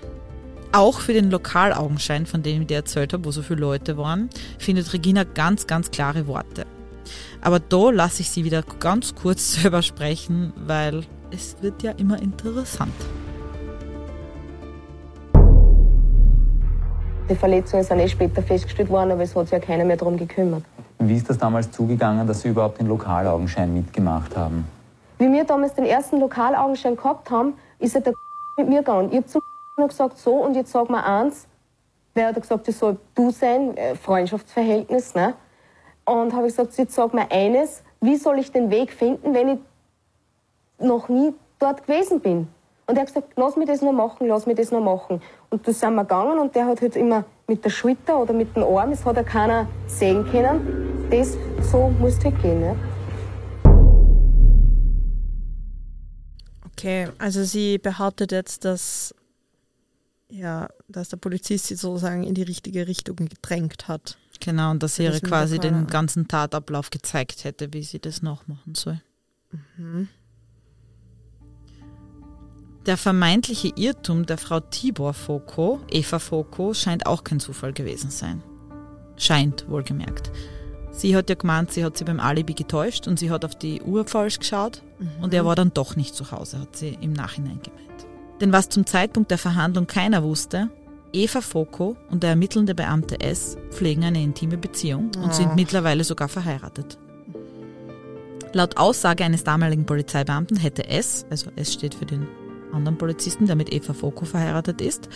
[0.72, 4.30] Auch für den Lokalaugenschein, von dem ich dir erzählt habe, wo so viele Leute waren,
[4.56, 6.64] findet Regina ganz, ganz klare Worte.
[7.40, 12.20] Aber da lasse ich sie wieder ganz kurz selber sprechen, weil es wird ja immer
[12.20, 12.92] interessant.
[17.28, 20.16] Die Verletzungen sind eh später festgestellt worden, aber es hat sich ja keiner mehr darum
[20.16, 20.64] gekümmert.
[20.98, 24.66] Wie ist das damals zugegangen, dass Sie überhaupt den Lokalaugenschein mitgemacht haben?
[25.18, 28.12] Wie wir damals den ersten Lokalaugenschein gehabt haben, ist er der
[28.58, 29.08] mit mir gegangen.
[29.10, 29.40] Ich habe zu
[29.88, 31.46] gesagt, so, und jetzt sag mal eins.
[32.14, 35.34] Wer hat gesagt, das soll du sein, äh, Freundschaftsverhältnis, ne?
[36.04, 39.58] Und habe gesagt, jetzt sag mal eines, wie soll ich den Weg finden, wenn ich
[40.78, 42.48] noch nie dort gewesen bin?
[42.86, 45.22] Und er hat gesagt, lass mich das noch machen, lass mich das noch machen.
[45.50, 48.56] Und da sind wir gegangen und der hat halt immer mit der Schulter oder mit
[48.56, 51.08] dem Arm, das hat ja keiner sehen können.
[51.10, 51.36] Das,
[51.70, 52.60] so muss halt gehen.
[52.60, 52.76] Ne?
[56.72, 59.14] Okay, also sie behauptet jetzt, dass,
[60.28, 64.18] ja, dass der Polizist sie sozusagen in die richtige Richtung gedrängt hat.
[64.44, 68.74] Genau, und dass sie ihr quasi den ganzen Tatablauf gezeigt hätte, wie sie das nachmachen
[68.74, 69.00] soll.
[72.86, 78.42] Der vermeintliche Irrtum der Frau Tibor Foko, Eva Foko, scheint auch kein Zufall gewesen sein.
[79.16, 80.32] Scheint, wohlgemerkt.
[80.90, 83.80] Sie hat ja gemeint, sie hat sie beim Alibi getäuscht und sie hat auf die
[83.80, 84.82] Uhr falsch geschaut
[85.20, 88.06] und er war dann doch nicht zu Hause, hat sie im Nachhinein gemeint.
[88.40, 90.68] Denn was zum Zeitpunkt der Verhandlung keiner wusste,
[91.12, 96.28] Eva Foko und der ermittelnde Beamte S pflegen eine intime Beziehung und sind mittlerweile sogar
[96.28, 96.98] verheiratet.
[98.54, 102.26] Laut Aussage eines damaligen Polizeibeamten hätte S, also S steht für den
[102.72, 105.08] anderen Polizisten, der mit Eva Foko verheiratet ist,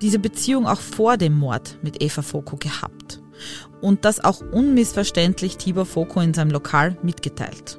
[0.00, 3.20] diese Beziehung auch vor dem Mord mit Eva Foko gehabt.
[3.80, 7.78] Und das auch unmissverständlich Tibor Foko in seinem Lokal mitgeteilt.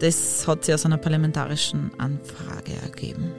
[0.00, 3.32] Das hat sie aus einer parlamentarischen Anfrage ergeben.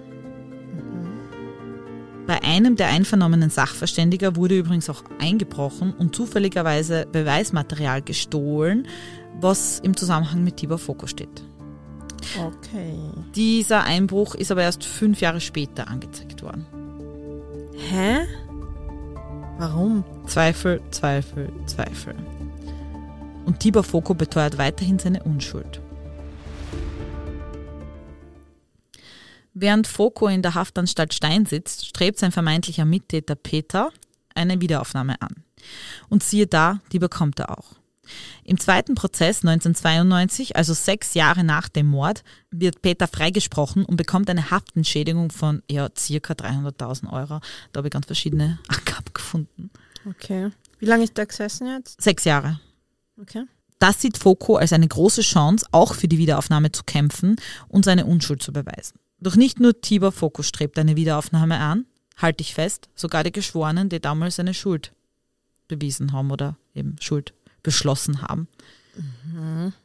[2.25, 8.87] Bei einem der einvernommenen Sachverständiger wurde übrigens auch eingebrochen und zufälligerweise Beweismaterial gestohlen,
[9.41, 11.43] was im Zusammenhang mit Tibor Foko steht.
[12.39, 12.95] Okay.
[13.35, 16.65] Dieser Einbruch ist aber erst fünf Jahre später angezeigt worden.
[17.75, 18.19] Hä?
[19.57, 20.03] Warum?
[20.25, 22.15] Zweifel, Zweifel, Zweifel.
[23.45, 25.81] Und Tibor Foko beteuert weiterhin seine Unschuld.
[29.53, 33.91] Während Foko in der Haftanstalt Stein sitzt, strebt sein vermeintlicher Mittäter Peter
[34.33, 35.43] eine Wiederaufnahme an.
[36.09, 37.75] Und siehe da, die bekommt er auch.
[38.43, 44.29] Im zweiten Prozess 1992, also sechs Jahre nach dem Mord, wird Peter freigesprochen und bekommt
[44.29, 47.39] eine Haftentschädigung von ja, circa 300.000 Euro.
[47.71, 49.69] Da habe ich ganz verschiedene Angaben gefunden.
[50.09, 50.49] Okay.
[50.79, 52.01] Wie lange ist der gesessen jetzt?
[52.01, 52.59] Sechs Jahre.
[53.21, 53.45] Okay.
[53.79, 57.37] Das sieht Foko als eine große Chance, auch für die Wiederaufnahme zu kämpfen
[57.69, 58.99] und seine Unschuld zu beweisen.
[59.23, 61.85] Doch nicht nur Tibor Foko strebt eine Wiederaufnahme an,
[62.17, 64.91] halte ich fest, sogar die Geschworenen, die damals seine Schuld
[65.69, 67.33] bewiesen haben oder eben Schuld
[67.63, 68.49] beschlossen haben.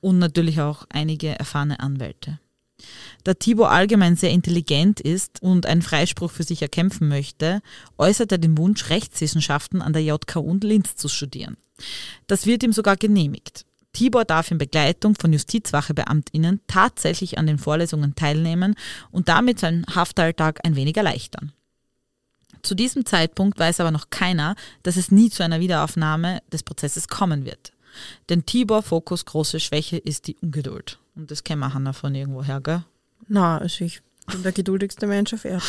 [0.01, 2.41] Und natürlich auch einige erfahrene Anwälte.
[3.23, 7.63] Da Tibor allgemein sehr intelligent ist und einen Freispruch für sich erkämpfen möchte,
[7.97, 11.57] äußert er den Wunsch, Rechtswissenschaften an der JKU und Linz zu studieren.
[12.27, 13.67] Das wird ihm sogar genehmigt.
[13.99, 18.77] Tibor darf in Begleitung von JustizwachebeamtInnen tatsächlich an den Vorlesungen teilnehmen
[19.11, 21.53] und damit seinen Haftalltag ein wenig erleichtern.
[22.63, 27.09] Zu diesem Zeitpunkt weiß aber noch keiner, dass es nie zu einer Wiederaufnahme des Prozesses
[27.09, 27.73] kommen wird.
[28.29, 31.01] Denn Tibor Fokus große Schwäche ist die Ungeduld.
[31.17, 32.85] Und das kennen wir Hanna von irgendwoher, gell?
[33.27, 35.67] Na, also ich bin der geduldigste Mensch auf Erden.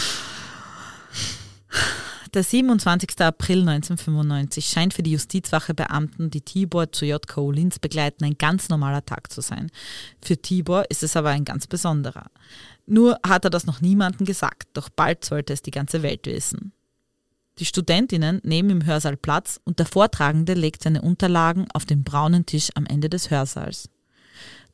[2.34, 3.20] Der 27.
[3.22, 9.04] April 1995 scheint für die Justizwachebeamten, die Tibor zu JKU Linz begleiten, ein ganz normaler
[9.04, 9.72] Tag zu sein.
[10.22, 12.30] Für Tibor ist es aber ein ganz besonderer.
[12.86, 16.72] Nur hat er das noch niemandem gesagt, doch bald sollte es die ganze Welt wissen.
[17.58, 22.46] Die Studentinnen nehmen im Hörsaal Platz und der Vortragende legt seine Unterlagen auf den braunen
[22.46, 23.90] Tisch am Ende des Hörsaals.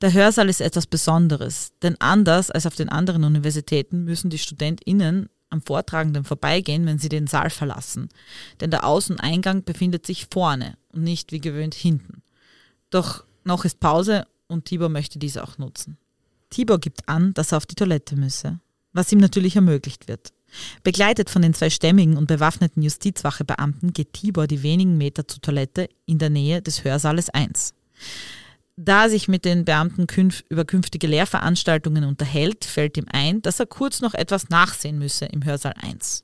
[0.02, 5.30] Der Hörsaal ist etwas Besonderes, denn anders als auf den anderen Universitäten müssen die StudentInnen
[5.56, 8.10] am Vortragenden vorbeigehen, wenn sie den Saal verlassen.
[8.60, 12.22] Denn der Außeneingang befindet sich vorne und nicht wie gewöhnt hinten.
[12.90, 15.98] Doch noch ist Pause und Tibor möchte diese auch nutzen.
[16.50, 18.60] Tibor gibt an, dass er auf die Toilette müsse,
[18.94, 20.32] was ihm natürlich ermöglicht wird.
[20.84, 25.90] Begleitet von den zwei stämmigen und bewaffneten Justizwachebeamten geht Tibor die wenigen Meter zur Toilette
[26.06, 27.74] in der Nähe des Hörsaales 1.
[28.78, 30.06] Da er sich mit den Beamten
[30.50, 35.46] über künftige Lehrveranstaltungen unterhält, fällt ihm ein, dass er kurz noch etwas nachsehen müsse im
[35.46, 36.24] Hörsaal 1.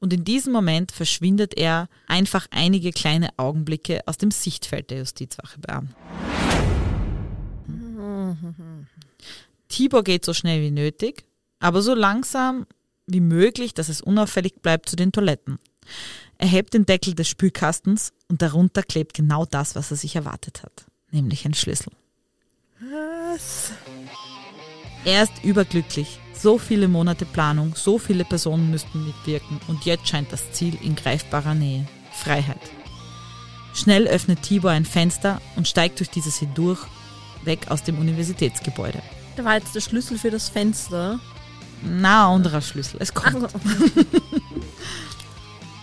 [0.00, 5.94] Und in diesem Moment verschwindet er einfach einige kleine Augenblicke aus dem Sichtfeld der Justizwachebeamten.
[9.68, 11.24] Tibor geht so schnell wie nötig,
[11.60, 12.66] aber so langsam
[13.06, 15.58] wie möglich, dass es unauffällig bleibt zu den Toiletten.
[16.36, 20.62] Er hebt den Deckel des Spülkastens und darunter klebt genau das, was er sich erwartet
[20.62, 21.92] hat, nämlich ein Schlüssel.
[22.80, 23.72] Was?
[25.04, 26.18] Er ist überglücklich.
[26.34, 30.94] So viele Monate Planung, so viele Personen müssten mitwirken und jetzt scheint das Ziel in
[30.94, 31.86] greifbarer Nähe.
[32.12, 32.60] Freiheit.
[33.72, 36.80] Schnell öffnet Tibor ein Fenster und steigt durch dieses hindurch
[37.44, 39.00] weg aus dem Universitätsgebäude.
[39.36, 41.18] Da war jetzt der Schlüssel für das Fenster.
[41.82, 42.98] Na, anderer Schlüssel.
[43.00, 43.52] Es kommt.
[43.52, 43.54] Ach,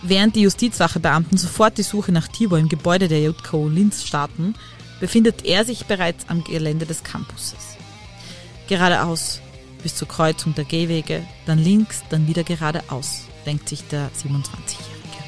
[0.02, 4.54] Während die Justizwachebeamten sofort die Suche nach Tibor im Gebäude der JKO Linz starten,
[5.02, 7.76] befindet er sich bereits am Gelände des Campuses.
[8.68, 9.40] Geradeaus
[9.82, 15.24] bis zur Kreuzung der Gehwege, dann links, dann wieder geradeaus, denkt sich der 27-Jährige.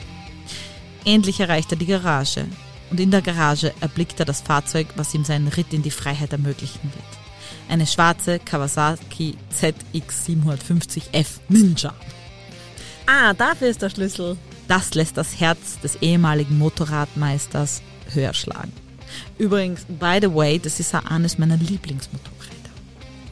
[1.05, 2.47] Endlich erreicht er die Garage
[2.93, 6.31] und in der Garage erblickt er das Fahrzeug, was ihm seinen Ritt in die Freiheit
[6.31, 7.69] ermöglichen wird.
[7.69, 11.93] Eine schwarze Kawasaki ZX750F Ninja.
[13.07, 14.37] ah, dafür ist der Schlüssel.
[14.69, 17.83] Das lässt das Herz des ehemaligen Motorradmeisters
[18.13, 18.84] höher schlagen.
[19.39, 22.55] Übrigens, by the way, das ist auch eines meiner Lieblingsmotorräder.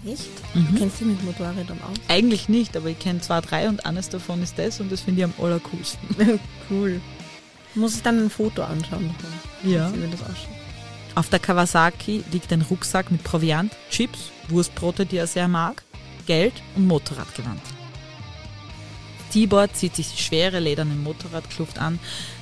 [0.07, 0.31] Echt?
[0.55, 0.67] Mhm.
[0.71, 1.97] Du kennst dich mit Motorrädern aus?
[2.09, 5.21] Eigentlich nicht, aber ich kenne zwei, drei und eines davon ist das und das finde
[5.21, 6.41] ich am allercoolsten.
[6.71, 7.01] cool.
[7.75, 9.71] Muss ich dann ein Foto anschauen davon?
[9.71, 9.89] Ja.
[9.89, 10.49] Ausschaut.
[11.15, 15.83] Auf der Kawasaki liegt ein Rucksack mit Proviant, Chips, Wurstbrote, die er sehr mag,
[16.27, 17.61] Geld und Motorradgewand.
[19.31, 21.99] Tibor zieht sich die schwere lederne Motorradkluft an,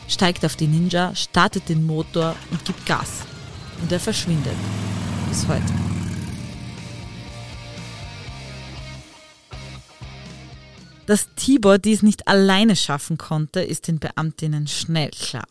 [0.08, 3.22] steigt auf die Ninja, startet den Motor und gibt Gas.
[3.82, 4.54] Und er verschwindet.
[5.28, 5.72] Bis heute.
[11.06, 15.46] Dass Tibor dies nicht alleine schaffen konnte, ist den Beamtinnen schnell klar.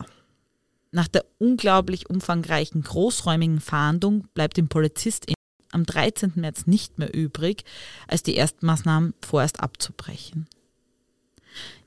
[0.90, 5.26] Nach der unglaublich umfangreichen großräumigen Fahndung bleibt dem Polizist
[5.70, 6.32] am 13.
[6.36, 7.64] März nicht mehr übrig,
[8.08, 10.48] als die ersten Maßnahmen vorerst abzubrechen.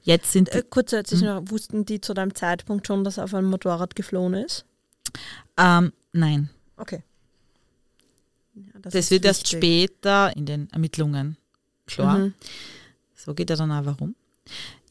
[0.03, 1.49] Jetzt sind die, Äh, kurze Zwischenfrage.
[1.51, 4.65] Wussten die zu deinem Zeitpunkt schon, dass er auf einem Motorrad geflohen ist?
[5.57, 7.03] ähm, nein, Okay.
[8.55, 9.59] Ja, das, ist wird erst wichtig.
[9.59, 11.37] später in den Ermittlungen
[11.85, 12.17] klar.
[12.19, 12.33] Mhm.
[13.15, 14.15] So geht er dann auch warum.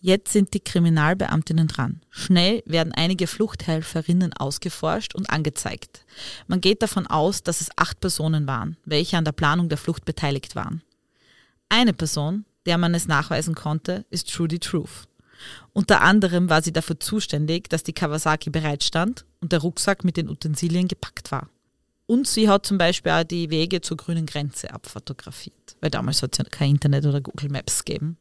[0.01, 2.01] Jetzt sind die Kriminalbeamtinnen dran.
[2.11, 6.05] Schnell werden einige Fluchthelferinnen ausgeforscht und angezeigt.
[6.49, 10.05] Man geht davon aus, dass es acht Personen waren, welche an der Planung der Flucht
[10.05, 10.83] beteiligt waren.
[11.69, 15.07] Eine Person, der man es nachweisen konnte, ist Trudy Truth.
[15.73, 20.29] Unter anderem war sie dafür zuständig, dass die Kawasaki bereitstand und der Rucksack mit den
[20.29, 21.49] Utensilien gepackt war.
[22.07, 26.33] Und sie hat zum Beispiel auch die Wege zur grünen Grenze abfotografiert, weil damals hat
[26.33, 28.17] es ja kein Internet oder Google Maps gegeben.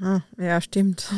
[0.00, 1.10] Ah, ja, stimmt.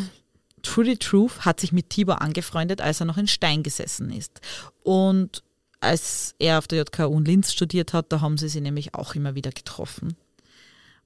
[0.62, 4.40] Trudy Truth hat sich mit Tibor angefreundet, als er noch in Stein gesessen ist.
[4.82, 5.42] Und
[5.80, 9.14] als er auf der JKU in Linz studiert hat, da haben sie sich nämlich auch
[9.14, 10.16] immer wieder getroffen.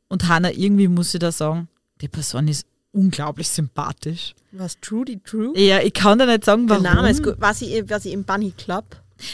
[0.08, 1.68] Und Hannah, irgendwie muss ich da sagen,
[2.00, 4.34] die Person ist unglaublich sympathisch.
[4.52, 5.58] Was, Trudy True?
[5.58, 6.96] Ja, ich kann da nicht sagen, Der warum.
[6.96, 7.40] Name ist gut.
[7.40, 8.84] War sie, war sie im Bunny Club?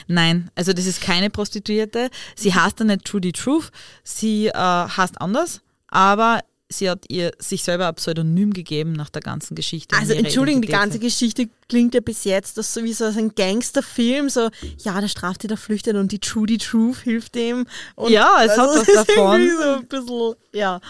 [0.07, 2.11] Nein, also das ist keine Prostituierte.
[2.37, 3.71] Sie heißt dann nicht Trudy Truth,
[4.05, 9.23] sie äh, heißt anders, aber sie hat ihr sich selber ein Pseudonym gegeben nach der
[9.23, 9.97] ganzen Geschichte.
[9.97, 14.29] Also ihre Entschuldigung, die ganze Geschichte klingt ja bis jetzt das sowieso als ein Gangsterfilm,
[14.29, 17.66] so ja, der Straftäter flüchtet und die Trudy Truth hilft ihm.
[18.09, 19.51] Ja, es hat also, was davon.
[19.57, 20.81] So ein bisschen, ja.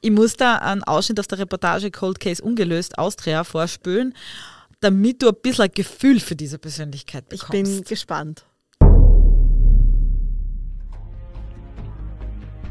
[0.00, 4.14] Ich muss da einen Ausschnitt aus der Reportage Cold Case ungelöst Austria vorspülen,
[4.80, 7.52] damit du ein bisschen ein Gefühl für diese Persönlichkeit Ich bekommst.
[7.52, 8.44] bin gespannt.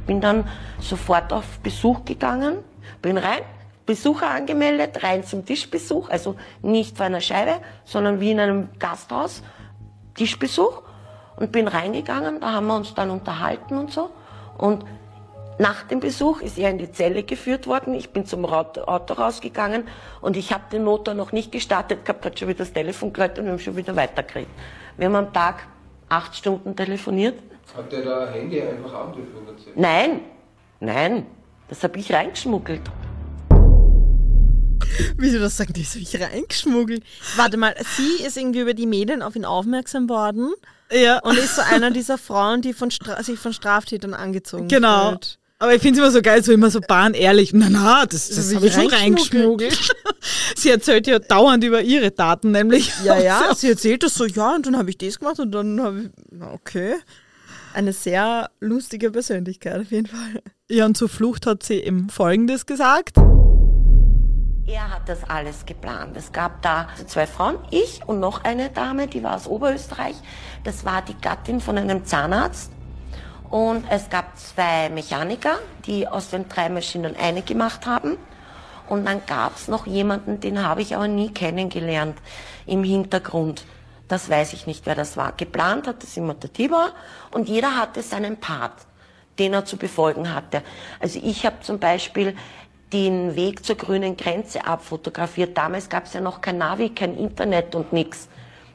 [0.05, 0.47] Bin dann
[0.79, 2.57] sofort auf Besuch gegangen,
[3.01, 3.41] bin rein,
[3.85, 9.41] Besucher angemeldet, rein zum Tischbesuch, also nicht vor einer Scheibe, sondern wie in einem Gasthaus,
[10.15, 10.81] Tischbesuch
[11.37, 14.11] und bin reingegangen, da haben wir uns dann unterhalten und so
[14.57, 14.85] und
[15.61, 17.93] nach dem Besuch ist er in die Zelle geführt worden.
[17.93, 19.83] Ich bin zum Auto rausgegangen
[20.19, 23.39] und ich habe den Motor noch nicht gestartet gehabt, hat schon wieder das Telefon geläutet
[23.39, 24.49] und wir haben schon wieder weitergeredet.
[24.97, 25.67] Wir haben am Tag
[26.09, 27.39] acht Stunden telefoniert.
[27.77, 29.29] Hat der da Handy einfach angerufen?
[29.75, 30.21] Nein,
[30.79, 31.27] nein,
[31.69, 32.81] das habe ich reingeschmuggelt.
[35.17, 37.03] Wie du das sagst, die ist ich reingeschmuggelt.
[37.35, 40.53] Warte mal, sie ist irgendwie über die Medien auf ihn aufmerksam worden
[40.91, 45.09] Ja, und ist so einer dieser Frauen, die von Stra sich von Straftätern angezogen genau.
[45.09, 45.37] fühlt.
[45.61, 47.53] Aber ich finde es immer so geil, so immer so bahnehrlich.
[47.53, 49.91] Na, na, das, das hab habe ich ich schon reingeschmuggelt.
[50.55, 52.91] Sie erzählt ja dauernd über ihre Daten, nämlich.
[53.03, 55.79] Ja, ja, sie erzählt das so, ja, und dann habe ich das gemacht und dann
[55.79, 56.95] habe ich, na okay.
[57.75, 60.41] Eine sehr lustige Persönlichkeit auf jeden Fall.
[60.67, 63.17] Ja, und zur Flucht hat sie eben Folgendes gesagt.
[64.65, 66.17] Er hat das alles geplant.
[66.17, 70.15] Es gab da zwei Frauen, ich und noch eine Dame, die war aus Oberösterreich.
[70.63, 72.71] Das war die Gattin von einem Zahnarzt.
[73.51, 78.17] Und es gab zwei Mechaniker, die aus den drei Maschinen eine gemacht haben.
[78.87, 82.17] Und dann gab es noch jemanden, den habe ich aber nie kennengelernt
[82.65, 83.65] im Hintergrund.
[84.07, 85.33] Das weiß ich nicht, wer das war.
[85.33, 86.91] Geplant hat das immer der Tibor
[87.31, 88.73] und jeder hatte seinen Part,
[89.37, 90.63] den er zu befolgen hatte.
[90.99, 92.35] Also ich habe zum Beispiel
[92.93, 95.57] den Weg zur grünen Grenze abfotografiert.
[95.57, 98.27] Damals gab es ja noch kein Navi, kein Internet und nichts.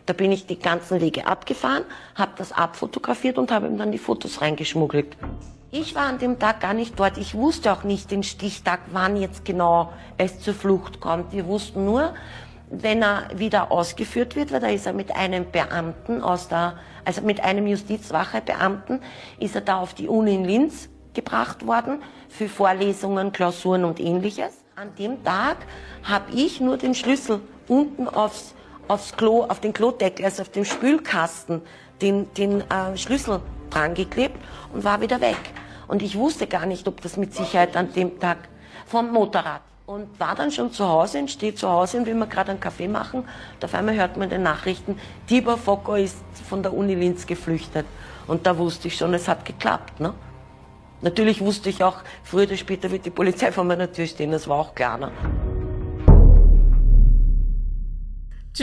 [0.07, 1.84] Da bin ich die ganzen Wege abgefahren,
[2.14, 5.16] habe das abfotografiert und habe ihm dann die Fotos reingeschmuggelt.
[5.72, 7.18] Ich war an dem Tag gar nicht dort.
[7.18, 11.32] Ich wusste auch nicht den Stichtag, wann jetzt genau es zur Flucht kommt.
[11.32, 12.14] Wir wussten nur,
[12.70, 17.20] wenn er wieder ausgeführt wird, weil da ist er mit einem Beamten aus der, also
[17.22, 19.00] mit einem Justizwachebeamten,
[19.38, 24.52] ist er da auf die Uni in Linz gebracht worden für Vorlesungen, Klausuren und ähnliches.
[24.76, 25.57] An dem Tag
[26.04, 28.54] habe ich nur den Schlüssel unten aufs,
[28.89, 31.62] aufs Klo, auf den Klodeckel, also auf dem Spülkasten,
[32.01, 34.37] den, den äh, Schlüssel dran geklebt
[34.72, 35.39] und war wieder weg.
[35.89, 38.39] Und ich wusste gar nicht, ob das mit Sicherheit an dem Tag
[38.87, 39.62] vom Motorrad.
[39.87, 42.59] Und war dann schon zu Hause und stehe zu Hause und will mir gerade einen
[42.59, 43.20] Kaffee machen.
[43.20, 46.16] Und auf einmal hört man den Nachrichten, Tibor Focko ist
[46.49, 47.87] von der Uni Linz geflüchtet.
[48.26, 50.01] Und da wusste ich schon, es hat geklappt.
[50.01, 50.12] Ne?
[51.03, 54.49] Natürlich wusste ich auch, früher oder später wird die Polizei vor meiner Tür stehen, das
[54.49, 54.99] war auch klar.
[54.99, 55.12] Ne?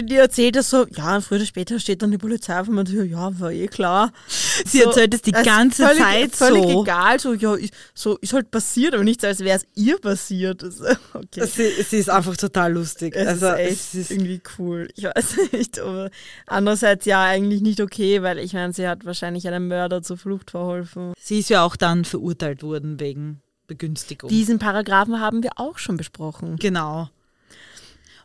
[0.01, 3.03] Die erzählt das so, ja, früher oder später steht dann die Polizei vor meiner Tür,
[3.03, 4.11] ja, war eh klar.
[4.65, 6.81] Sie erzählt es die ganze völlig, Zeit völlig so.
[6.83, 9.99] egal, so, ja, ist, so ist halt passiert, aber nicht so, als wäre es ihr
[9.99, 10.63] passiert.
[10.63, 11.45] Also, okay.
[11.45, 13.15] Sie, sie ist einfach total lustig.
[13.15, 14.87] Es also, ist echt es ist irgendwie cool.
[14.95, 16.09] Ich weiß nicht, aber
[16.47, 20.51] andererseits ja eigentlich nicht okay, weil ich meine, sie hat wahrscheinlich einem Mörder zur Flucht
[20.51, 21.13] verholfen.
[21.19, 24.29] sie ist ja auch dann verurteilt worden wegen Begünstigung.
[24.29, 26.57] Diesen Paragraphen haben wir auch schon besprochen.
[26.57, 27.09] Genau.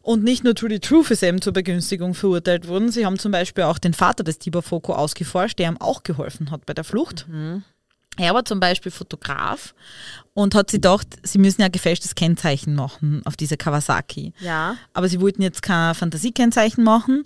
[0.02, 2.90] Und nicht nur Trudy Truth ist eben zur Begünstigung verurteilt worden.
[2.90, 6.50] Sie haben zum Beispiel auch den Vater des Tibor Foko ausgeforscht, der ihm auch geholfen
[6.50, 7.26] hat bei der Flucht.
[8.18, 9.74] Er war zum Beispiel Fotograf
[10.34, 14.32] und hat sich gedacht, sie müssen ja gefälschtes Kennzeichen machen auf diese Kawasaki.
[14.40, 14.76] Ja.
[14.92, 17.22] Aber sie wollten jetzt kein Fantasiekennzeichen machen.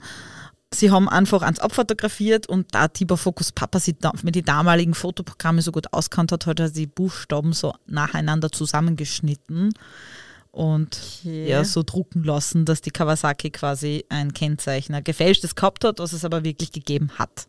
[0.75, 5.63] Sie haben einfach eins abfotografiert und da Tibor Fokus Papa sich mit den damaligen Fotoprogrammen
[5.63, 9.73] so gut auskannt hat, hat er die Buchstaben so nacheinander zusammengeschnitten
[10.53, 11.49] und Okay.
[11.49, 16.13] ja, so drucken lassen, dass die Kawasaki quasi ein Kennzeichen, ein gefälschtes gehabt hat, was
[16.13, 17.47] es aber wirklich gegeben hat.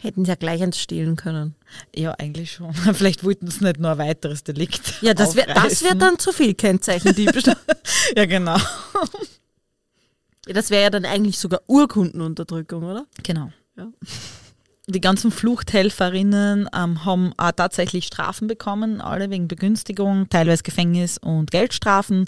[0.00, 1.54] Hätten sie ja gleich eins stehlen können.
[1.94, 2.72] Ja, eigentlich schon.
[2.94, 5.00] Vielleicht wollten sie nicht nur ein weiteres Delikt.
[5.00, 7.56] Ja, das wäre wär dann zu viel Kennzeichendiebstahl.
[8.16, 8.56] Ja, genau.
[10.46, 13.06] Ja, das wäre ja dann eigentlich sogar Urkundenunterdrückung, oder?
[13.22, 13.52] Genau.
[13.76, 13.92] Ja.
[14.88, 21.52] Die ganzen Fluchthelferinnen ähm, haben auch tatsächlich Strafen bekommen, alle wegen Begünstigung, teilweise Gefängnis und
[21.52, 22.24] Geldstrafen.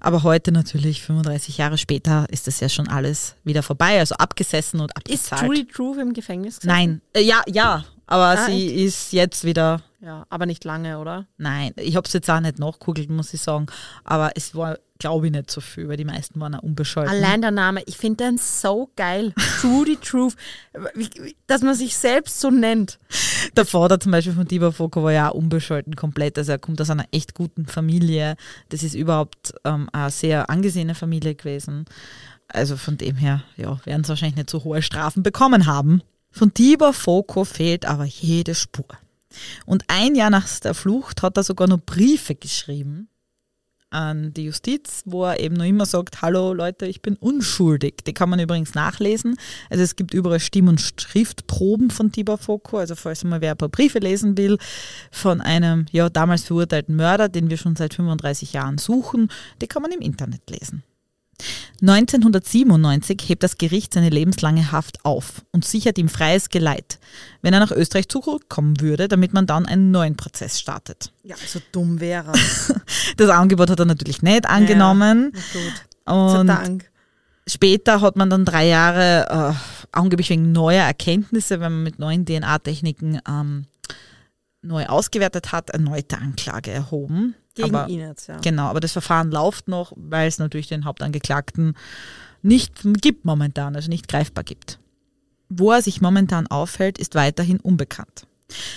[0.00, 4.80] Aber heute natürlich, 35 Jahre später, ist das ja schon alles wieder vorbei, also abgesessen
[4.80, 5.42] und Ist abgezahlt.
[5.42, 6.60] Trudy Truth im Gefängnis?
[6.60, 6.66] gesessen?
[6.68, 11.26] Nein, äh, ja, ja, aber Ah, sie ist jetzt wieder, Ja, aber nicht lange, oder?
[11.38, 13.66] nein, ich habe es jetzt auch nicht nachgegoogelt, muss ich sagen,
[14.04, 17.12] aber es war, glaube ich, nicht so viel, weil die meisten waren auch unbescholten.
[17.12, 19.34] Allein der Name, ich finde den so geil.
[19.60, 20.36] Trudy Truth.
[21.48, 23.00] Dass man sich selbst so nennt.
[23.56, 26.38] Der Vater zum Beispiel von Tibor Foko war ja auch unbescholten komplett.
[26.38, 28.36] Also er kommt aus einer echt guten Familie.
[28.68, 31.86] Das ist überhaupt ähm, eine sehr angesehene Familie gewesen.
[32.46, 36.02] Also von dem her, ja, werden sie wahrscheinlich nicht so hohe Strafen bekommen haben.
[36.30, 38.86] Von Tibor Foko fehlt aber jede Spur.
[39.66, 43.08] Und ein Jahr nach der Flucht hat er sogar noch Briefe geschrieben
[43.90, 48.04] an die Justiz, wo er eben noch immer sagt, hallo Leute, ich bin unschuldig.
[48.06, 49.36] Die kann man übrigens nachlesen.
[49.70, 52.78] Also es gibt überall Stimm- und Schriftproben von Tibor Foko.
[52.78, 54.58] Also falls mal wer ein paar Briefe lesen will
[55.10, 59.82] von einem ja damals verurteilten Mörder, den wir schon seit 35 Jahren suchen, die kann
[59.82, 60.82] man im Internet lesen.
[61.80, 66.98] 1997 hebt das Gericht seine lebenslange Haft auf und sichert ihm freies Geleit,
[67.40, 71.12] wenn er nach Österreich zurückkommen würde, damit man dann einen neuen Prozess startet.
[71.22, 72.32] Ja, so dumm wäre
[73.16, 75.32] Das Angebot hat er natürlich nicht angenommen.
[75.32, 75.86] Gut.
[76.06, 76.90] Sei Und Dank.
[77.46, 82.24] später hat man dann drei Jahre, äh, angeblich wegen neuer Erkenntnisse, wenn man mit neuen
[82.26, 83.66] DNA-Techniken ähm,
[84.62, 87.34] neu ausgewertet hat, erneute Anklage erhoben.
[87.58, 88.38] Gegen aber, ihn jetzt, ja.
[88.38, 91.76] Genau, aber das Verfahren läuft noch, weil es natürlich den Hauptangeklagten
[92.42, 94.78] nicht gibt momentan, also nicht greifbar gibt.
[95.48, 98.26] Wo er sich momentan aufhält, ist weiterhin unbekannt.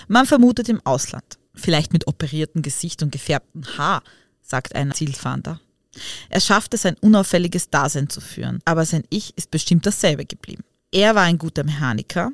[0.07, 4.03] Man vermutet im Ausland, vielleicht mit operiertem Gesicht und gefärbtem Haar,
[4.41, 5.59] sagt ein Zielfahnder.
[6.29, 10.63] Er schafft es, ein unauffälliges Dasein zu führen, aber sein Ich ist bestimmt dasselbe geblieben.
[10.91, 12.31] Er war ein guter Mechaniker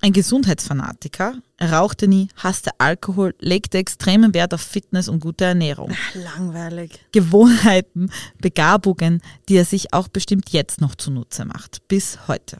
[0.00, 1.34] ein Gesundheitsfanatiker.
[1.56, 5.92] Er rauchte nie, hasste Alkohol, legte extremen Wert auf Fitness und gute Ernährung.
[6.14, 7.00] Langweilig.
[7.12, 8.10] Gewohnheiten,
[8.40, 12.58] Begabungen, die er sich auch bestimmt jetzt noch zunutze macht, bis heute.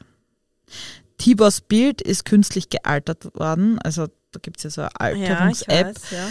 [1.17, 5.97] Tibors Bild ist künstlich gealtert worden, also da gibt es ja so eine Alterungs-App.
[6.11, 6.29] ja.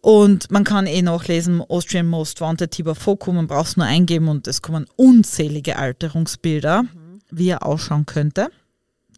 [0.00, 4.28] Und man kann eh nachlesen, Austrian Most Wanted Tibor Foko, man braucht es nur eingeben
[4.28, 6.84] und es kommen unzählige Alterungsbilder,
[7.30, 8.50] wie er ausschauen könnte.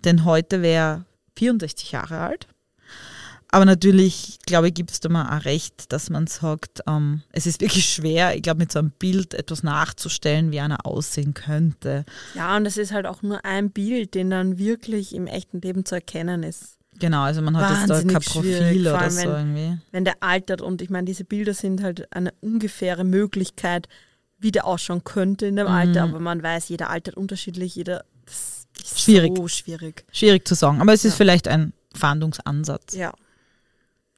[0.07, 1.05] Denn heute wäre er
[1.37, 2.47] 64 Jahre alt.
[3.51, 7.47] Aber natürlich, glaube ich, gibt es da mal auch recht, dass man sagt, ähm, es
[7.47, 12.05] ist wirklich schwer, ich glaube, mit so einem Bild etwas nachzustellen, wie einer aussehen könnte.
[12.35, 15.85] Ja, und es ist halt auch nur ein Bild, den dann wirklich im echten Leben
[15.85, 16.79] zu erkennen ist.
[16.99, 19.79] Genau, also man hat jetzt da kein Profil oder so wenn- irgendwie.
[19.93, 23.87] Wenn der altert und ich meine, diese Bilder sind halt eine ungefähre Möglichkeit,
[24.39, 25.73] wie der ausschauen könnte in dem Mhm.
[25.73, 28.56] Alter, aber man weiß, jeder altert unterschiedlich, jeder das
[28.95, 29.37] Schwierig.
[29.37, 30.05] so schwierig.
[30.13, 32.95] Schwierig zu sagen, aber es ist vielleicht ein Fahndungsansatz.
[32.95, 33.13] Ja.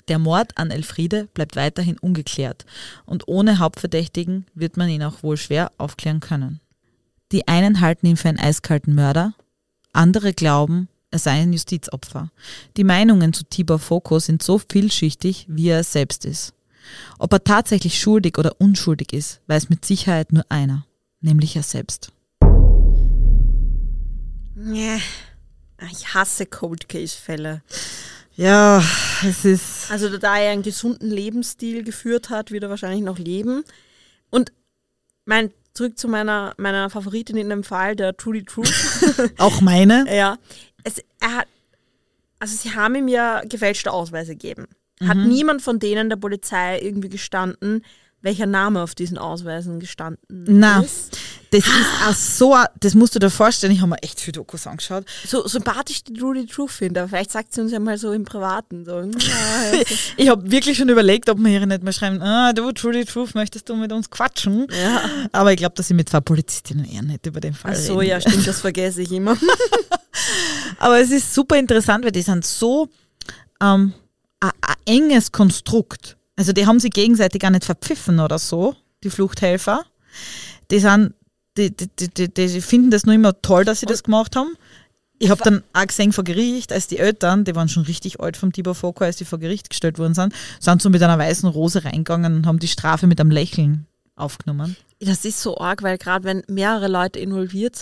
[0.09, 2.64] Der Mord an Elfriede bleibt weiterhin ungeklärt
[3.05, 6.61] und ohne Hauptverdächtigen wird man ihn auch wohl schwer aufklären können.
[7.31, 9.35] Die einen halten ihn für einen eiskalten Mörder,
[9.93, 12.31] andere glauben, er sei ein Justizopfer.
[12.77, 16.55] Die Meinungen zu Tibor Foko sind so vielschichtig, wie er selbst ist.
[17.19, 20.87] Ob er tatsächlich schuldig oder unschuldig ist, weiß mit Sicherheit nur einer,
[21.21, 22.12] nämlich er selbst.
[24.59, 25.01] Nee.
[25.93, 27.63] Ich hasse Cold Case Fälle.
[28.35, 28.83] Ja,
[29.27, 29.91] es ist.
[29.91, 33.65] Also da er einen gesunden Lebensstil geführt hat, wird er wahrscheinlich noch leben.
[34.31, 34.53] Und
[35.25, 38.73] mein zurück zu meiner, meiner Favoritin in dem Fall, der Trudy Truth.
[39.39, 40.05] Auch meine?
[40.15, 40.37] ja.
[40.85, 41.47] Es, er hat,
[42.41, 44.67] also sie haben ihm ja gefälschte Ausweise gegeben.
[45.07, 45.29] Hat Mhm.
[45.29, 47.85] niemand von denen der Polizei irgendwie gestanden,
[48.21, 51.16] welcher Name auf diesen Ausweisen gestanden Na, ist?
[51.51, 54.66] das ist auch so, das musst du dir vorstellen, ich habe mir echt viel Dokus
[54.66, 55.05] angeschaut.
[55.27, 58.25] So sympathisch die Trudy Truth finde, aber vielleicht sagt sie uns ja mal so im
[58.25, 58.85] Privaten.
[58.85, 59.83] So, ja,
[60.16, 63.35] Ich habe wirklich schon überlegt, ob wir hier nicht mehr schreiben, ah, du, Trudy Truth,
[63.35, 64.66] möchtest du mit uns quatschen?
[64.71, 65.03] Ja.
[65.33, 67.99] Aber ich glaube, dass ich mit zwei Polizistinnen eher nicht über den Fall Ach so,
[67.99, 69.37] reden ja, stimmt, das vergesse ich immer.
[70.79, 72.89] Aber es ist super interessant, weil die sind so
[73.61, 73.93] ähm,
[74.41, 74.53] ein
[74.85, 76.18] enges Konstrukt.
[76.39, 79.84] Also die haben sich gegenseitig gar nicht verpfiffen oder so, die Fluchthelfer.
[80.70, 81.14] Die sind,
[81.57, 84.55] die, die, die, die, finden das nur immer toll, dass sie das gemacht haben.
[85.18, 88.36] Ich habe dann auch gesehen vor Gericht, als die Eltern, die waren schon richtig alt
[88.36, 91.49] vom Tibor Foko, als die vor Gericht gestellt worden sind, sind so mit einer weißen
[91.49, 93.89] Rose reingegangen und haben die Strafe mit einem Lächeln
[94.19, 94.77] aufgenommen.
[95.01, 97.77] Das ist so arg, weil gerade wenn mehrere Leute involviert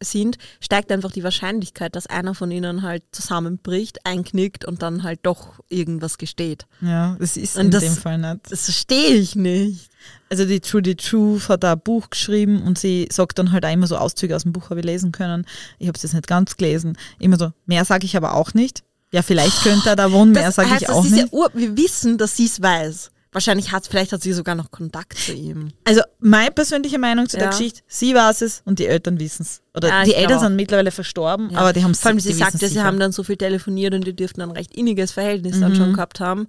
[0.00, 5.20] sind, steigt einfach die Wahrscheinlichkeit, dass einer von ihnen halt zusammenbricht, einknickt und dann halt
[5.24, 6.66] doch irgendwas gesteht.
[6.80, 8.40] Ja, das ist Und in das- dem Fall nicht.
[8.50, 9.88] Das verstehe ich nicht.
[10.28, 13.72] Also die Trudy Truth hat da ein Buch geschrieben und sie sagt dann halt auch
[13.72, 15.44] immer so Auszüge aus dem Buch habe ich lesen können.
[15.80, 16.96] Ich habe es jetzt nicht ganz gelesen.
[17.18, 18.84] Immer so, mehr sage ich aber auch nicht.
[19.12, 21.32] Ja, vielleicht könnte er da wohnen, mehr sage ich auch ja nicht.
[21.32, 23.10] ur wir wissen, dass sie es weiß.
[23.32, 25.68] Wahrscheinlich hat vielleicht hat sie sogar noch Kontakt zu ihm.
[25.84, 27.50] Also meine persönliche Meinung zu der Ja.
[27.52, 29.62] Geschichte, sie weiß es und die Eltern wissen es.
[29.72, 31.58] Oder Ja, die Eltern sind mittlerweile verstorben, Ja.
[31.60, 32.84] aber die haben Vor allem, sie sagt ja, wissen's sie sicher.
[32.84, 35.76] haben dann so viel telefoniert und die dürften ein recht inniges Verhältnis dann Mhm.
[35.76, 36.48] schon gehabt haben.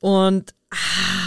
[0.00, 0.54] Und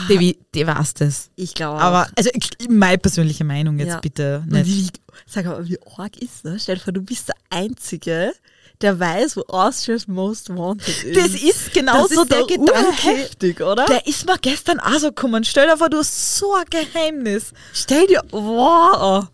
[0.10, 1.30] Die, wi- die weiß das.
[1.36, 2.30] ich glaube Aber, also
[2.70, 5.00] meine persönliche Meinung jetzt bitte Und wie, nicht.
[5.28, 6.64] sag mal, wie arg ist das?
[6.64, 8.34] Stell dir vor, du bist der Einzige,
[8.82, 11.18] der weiß, wo Austria's Most Wanted ist.
[11.18, 12.72] Das ist genau Das so ist der doch Gedanke.
[13.08, 13.86] urheftig, oder?
[13.86, 15.44] Der ist mir gestern auch so gekommen.
[15.44, 17.52] Stell dir vor, du hast so ein Geheimnis.
[17.74, 19.28] Stell dir, wow.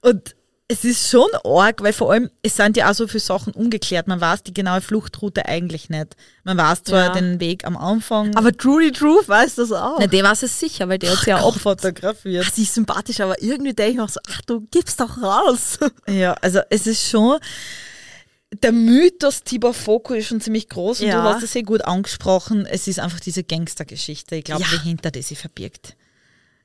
[0.00, 0.34] Und
[0.68, 4.08] es ist schon arg, weil vor allem, es sind ja auch so viele Sachen ungeklärt.
[4.08, 6.16] Man weiß die genaue Fluchtroute eigentlich nicht.
[6.42, 7.12] Man weiß zwar Ja.
[7.12, 8.34] den Weg am Anfang.
[8.34, 10.00] Aber Trudy Truth weiß das auch.
[10.00, 12.44] Na, der weiß es sicher, weil der hat sie ja abfotografiert.
[12.48, 15.22] Ach, sie ist sympathisch, aber irgendwie denke ich mir auch so, ach, du gibst doch
[15.22, 15.78] raus.
[16.08, 17.38] Ja, also es ist schon,
[18.62, 21.22] der Mythos Tibor Foko ist schon ziemlich groß und Ja.
[21.22, 22.64] du hast es sehr gut angesprochen.
[22.66, 24.68] Es ist einfach diese Gangstergeschichte, ich glaube, Ja.
[24.72, 25.96] die hinter die sich verbirgt.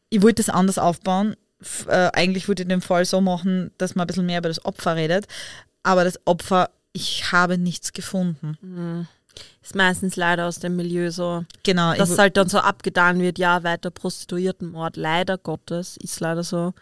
[0.09, 1.36] Ich wollte das anders aufbauen.
[1.61, 4.49] F- Äh, eigentlich wollte ich den Fall so machen, dass man ein bisschen mehr über
[4.49, 5.27] das Opfer redet.
[5.84, 9.07] Aber das Opfer, ich habe nichts gefunden.
[9.63, 11.93] Ist meistens leider aus dem Milieu so, Genau.
[11.95, 14.97] dass es halt dann so abgetan wird, ja, weiter Prostituiertenmord.
[14.97, 16.73] Leider Gottes, ist leider so.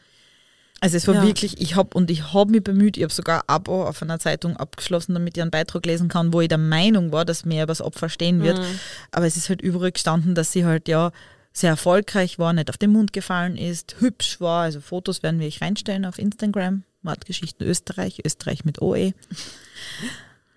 [0.81, 1.23] Also es war Ja.
[1.23, 4.19] wirklich, ich habe und ich habe mich bemüht, ich habe sogar ein Abo auf einer
[4.19, 7.63] Zeitung abgeschlossen, damit ich einen Beitrag lesen kann, wo ich der Meinung war, dass mehr
[7.63, 8.59] über das Opfer stehen wird.
[8.59, 8.79] Mhm.
[9.11, 11.11] Aber es ist halt übrig gestanden, dass sie halt ja
[11.51, 14.63] sehr erfolgreich war, nicht auf den Mund gefallen ist, hübsch war.
[14.63, 16.83] Also Fotos werden wir euch reinstellen auf Instagram.
[17.01, 19.13] Mordgeschichten Österreich, Österreich mit OE.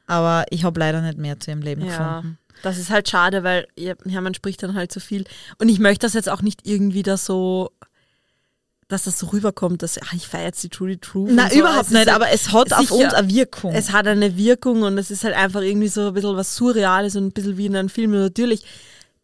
[0.07, 2.39] Aber ich habe leider nicht mehr zu ihrem Leben Ja, gefunden.
[2.63, 5.25] das ist halt schade, weil ja, man spricht dann halt so viel.
[5.59, 7.71] Und ich möchte das jetzt auch nicht irgendwie da so,
[8.93, 11.33] dass das so rüberkommt, dass ach, ich feiere jetzt die Trudy True.
[11.33, 11.59] Nein, und so.
[11.61, 13.73] überhaupt nicht, halt- aber es hat auf uns eine Wirkung.
[13.75, 17.17] Es hat eine Wirkung und es ist halt einfach irgendwie so ein bisschen was Surreales
[17.17, 18.13] und ein bisschen wie in einem Film.
[18.13, 18.65] Und natürlich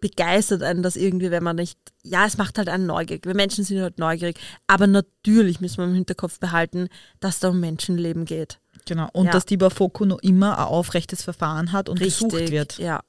[0.01, 3.27] begeistert einen das irgendwie, wenn man nicht, ja, es macht halt einen neugierig.
[3.27, 4.39] Wir Menschen sind halt neugierig.
[4.69, 6.89] Aber natürlich müssen wir im Hinterkopf behalten,
[7.21, 8.59] dass da um Menschenleben geht.
[8.87, 9.09] genau.
[9.13, 9.33] Und Ja.
[9.33, 12.79] dass die Bafoko noch immer ein aufrechtes Verfahren hat und gesucht wird.
[12.79, 13.01] Ja.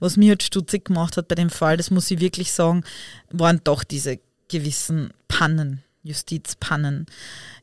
[0.00, 2.84] Was mir halt stutzig gemacht hat bei dem Fall, das muss ich wirklich sagen,
[3.30, 4.18] waren doch diese
[4.48, 7.06] gewissen Pannen, Justizpannen.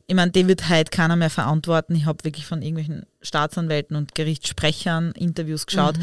[0.06, 1.94] Ich meine, die wird heute keiner mehr verantworten.
[1.94, 5.96] Ich habe wirklich von irgendwelchen Staatsanwälten und Gerichtssprechern Interviews geschaut.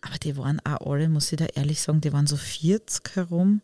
[0.00, 3.62] Aber die waren auch alle, muss ich da ehrlich sagen, die waren so 40 herum.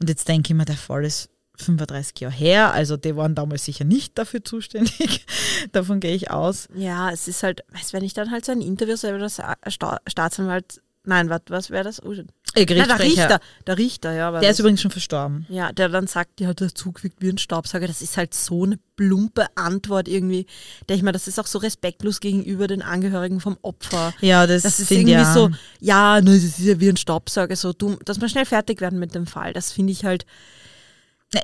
[0.00, 3.64] Und jetzt denke ich mir, der Fall ist 35 Jahre her, also die waren damals
[3.64, 5.26] sicher nicht dafür zuständig.
[5.72, 6.68] Davon gehe ich aus.
[6.74, 10.00] Ja, es ist halt, weißt wenn ich dann halt so ein Interview selber das Sta
[10.06, 12.02] Staatsanwalt, nein, was, was wäre das?
[12.02, 14.30] Oh, Äh, Nein, der Richter, der Richter, ja.
[14.30, 14.50] der das.
[14.52, 15.46] ist übrigens schon verstorben.
[15.48, 17.86] Ja, der dann sagt, ja, der Zug wirkt wie ein Staubsauger.
[17.86, 20.46] Das ist halt so eine plumpe Antwort irgendwie.
[20.88, 24.14] Denke ich mal, das ist auch so respektlos gegenüber den Angehörigen vom Opfer.
[24.20, 25.50] Ja, das, Das ist irgendwie ich so,
[25.80, 28.98] ja, ne, das ist ja wie ein Staubsauger, so dumm, dass wir schnell fertig werden
[28.98, 29.52] mit dem Fall.
[29.52, 30.26] Das finde ich halt,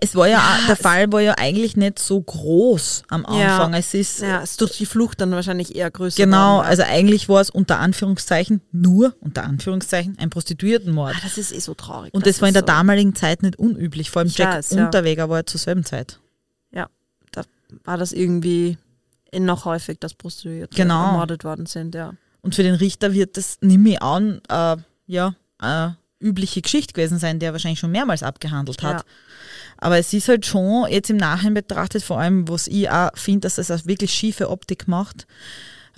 [0.00, 3.56] Es war ja, auch, der Fall war ja eigentlich nicht so groß am Ja.
[3.58, 3.74] Anfang.
[3.74, 6.16] Es ist ja, es durch die Flucht dann wahrscheinlich eher größer.
[6.16, 6.66] genau, geworden.
[6.68, 11.14] also eigentlich war es unter Anführungszeichen nur unter Anführungszeichen ein Prostituiertenmord.
[11.16, 12.14] Ah, das ist eh so traurig.
[12.14, 14.10] Und das, war in der so, damaligen Zeit nicht unüblich.
[14.10, 14.86] Vor allem Ich Jack weiß, ja.
[14.86, 16.18] Unterweger war ja zur selben Zeit.
[16.72, 16.88] Ja,
[17.32, 17.42] da
[17.84, 18.78] war das irgendwie
[19.38, 21.08] noch häufig, dass Prostituierte Genau.
[21.08, 22.14] ermordet worden sind, ja.
[22.40, 24.76] Und für den Richter wird das, nehme ich an, äh,
[25.06, 29.00] ja, äh, übliche Geschichte gewesen sein, die er wahrscheinlich schon mehrmals abgehandelt hat.
[29.00, 29.04] Ja.
[29.84, 33.40] Aber es ist halt schon jetzt im Nachhinein betrachtet, vor allem, was ich auch finde,
[33.40, 35.26] dass das eine wirklich schiefe Optik macht,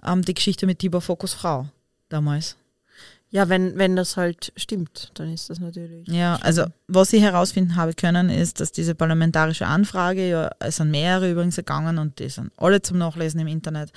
[0.05, 1.69] ähm, die Geschichte mit Tibor Fokus Frau
[2.09, 2.57] damals.
[3.31, 6.09] Ja, wenn, wenn das halt stimmt, dann ist das natürlich.
[6.09, 10.91] Ja, also was ich herausfinden habe können, ist, dass diese parlamentarische Anfrage, ja, es sind
[10.91, 13.93] mehrere übrigens gegangen und die sind alle zum Nachlesen im Internet.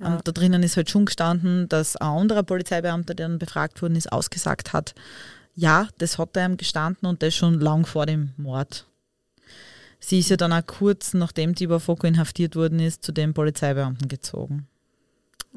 [0.00, 0.14] Ja.
[0.14, 3.96] Ähm, da drinnen ist halt schon gestanden, dass ein anderer Polizeibeamter, der dann befragt worden
[3.96, 4.94] ist, ausgesagt hat,
[5.54, 8.86] ja, das hat er ihm gestanden und das schon lang vor dem Mord.
[9.98, 14.08] Sie ist ja dann auch kurz, nachdem Tibor Foko inhaftiert worden ist, zu dem Polizeibeamten
[14.08, 14.66] gezogen.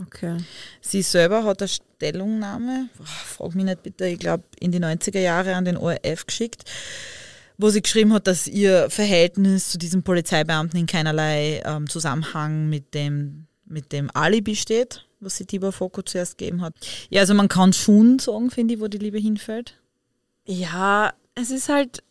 [0.01, 0.37] Okay.
[0.81, 5.55] Sie selber hat eine Stellungnahme, frag mich nicht bitte, ich glaube in die 90er Jahre
[5.55, 6.63] an den ORF geschickt,
[7.57, 12.93] wo sie geschrieben hat, dass ihr Verhältnis zu diesem Polizeibeamten in keinerlei ähm, Zusammenhang mit
[12.93, 16.73] dem, mit dem Alibi steht, was sie Tibor Foko zuerst gegeben hat.
[17.09, 19.75] Ja, also man kann schon sagen, finde ich, wo die Liebe hinfällt.
[20.45, 22.03] Ja, es ist halt,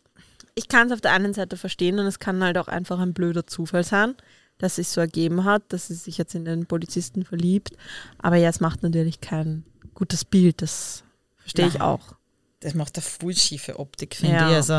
[0.58, 3.14] ich kann es auf der einen Seite verstehen und es kann halt auch einfach ein
[3.14, 4.14] blöder Zufall sein,
[4.58, 7.70] dass es so ergeben hat, dass sie sich jetzt in den Polizisten verliebt.
[8.18, 11.04] Aber ja, es macht natürlich kein gutes Bild, das
[11.36, 12.14] verstehe ich auch.
[12.60, 14.50] Das macht eine voll schiefe Optik, finde Ja.
[14.50, 14.56] ich.
[14.56, 14.72] Also,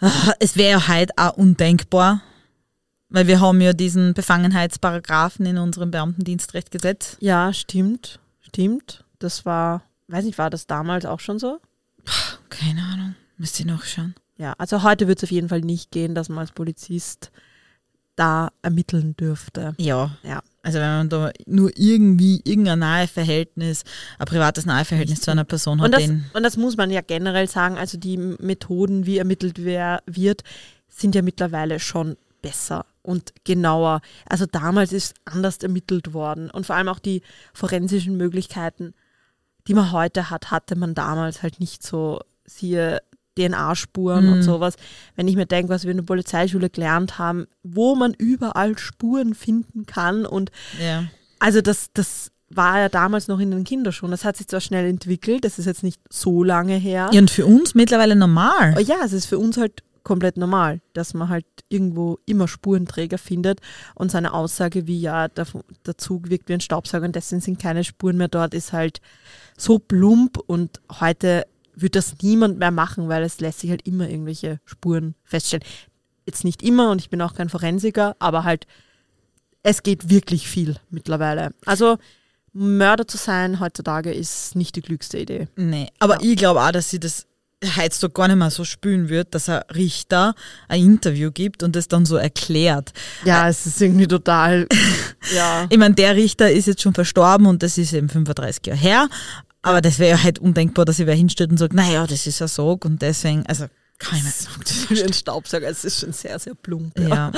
[0.00, 2.22] ah, es wäre ja heute auch undenkbar,
[3.08, 7.16] weil wir haben ja diesen Befangenheitsparagraphen in unserem Beamtendienstrechtgesetz.
[7.20, 9.04] Ja, stimmt, stimmt.
[9.20, 11.60] Das war, weiß nicht, war das damals auch schon so?
[12.50, 14.14] Keine Ahnung, müsste ich nachschauen.
[14.38, 17.30] Ja, also heute wird es auf jeden Fall nicht gehen, dass man als Polizist
[18.16, 19.74] da ermitteln dürfte.
[19.78, 20.16] Ja.
[20.22, 20.42] Ja.
[20.62, 23.84] Also wenn man da nur irgendwie irgendein nahe Verhältnis,
[24.18, 27.02] ein privates nahe Verhältnis zu einer Person hat, Und das, und das muss man ja
[27.02, 30.42] generell sagen, also die Methoden, wie ermittelt wer, wird,
[30.88, 34.00] sind ja mittlerweile schon besser und genauer.
[34.28, 37.22] Also damals ist anders ermittelt worden und vor allem auch die
[37.52, 38.94] forensischen Möglichkeiten,
[39.68, 43.00] die man heute hat, hatte man damals halt nicht so, siehe
[43.36, 44.42] DNA-Spuren und Mhm.
[44.42, 44.74] sowas.
[45.14, 49.34] Wenn ich mir denke, was wir in der Polizeischule gelernt haben, wo man überall Spuren
[49.34, 50.50] finden kann und
[50.82, 51.04] ja.
[51.38, 54.12] also das, das war ja damals noch in den Kinderschuhen.
[54.12, 57.10] Das hat sich zwar schnell entwickelt, das ist jetzt nicht so lange her.
[57.12, 58.72] ja, und für uns mittlerweile normal.
[58.72, 63.18] Aber ja, es ist für uns halt komplett normal, dass man halt irgendwo immer Spurenträger
[63.18, 63.58] findet
[63.96, 65.46] und seine Aussage wie, ja, der,
[65.84, 69.00] der Zug wirkt wie ein Staubsauger und deswegen sind keine Spuren mehr dort, ist halt
[69.56, 71.44] so plump und heute
[71.76, 75.64] wird das niemand mehr machen, weil es lässt sich halt immer irgendwelche Spuren feststellen.
[76.26, 78.66] Jetzt nicht immer und ich bin auch kein Forensiker, aber halt
[79.62, 81.50] es geht wirklich viel mittlerweile.
[81.64, 81.98] Also
[82.52, 85.48] Mörder zu sein heutzutage ist nicht die klügste Idee.
[85.56, 87.26] Nee, aber ich glaube auch, dass sie das
[87.76, 90.34] heutzutage gar nicht mehr so spülen wird, dass ein Richter
[90.68, 92.92] ein Interview gibt und das dann so erklärt.
[93.24, 94.66] Ja, es ist irgendwie total.
[95.34, 95.66] ja.
[95.68, 99.08] Ich meine, der Richter ist jetzt schon verstorben und das ist eben 35 Jahre her.
[99.66, 102.38] Aber das wäre ja halt undenkbar, dass ich wer hinstellt und sagt, naja, das ist
[102.38, 103.66] ja so und deswegen, also
[103.98, 104.30] Kann ich mir
[104.62, 106.96] Das ist wie ein Staubsauger, es ist schon sehr, sehr plump.
[106.96, 107.32] Ja.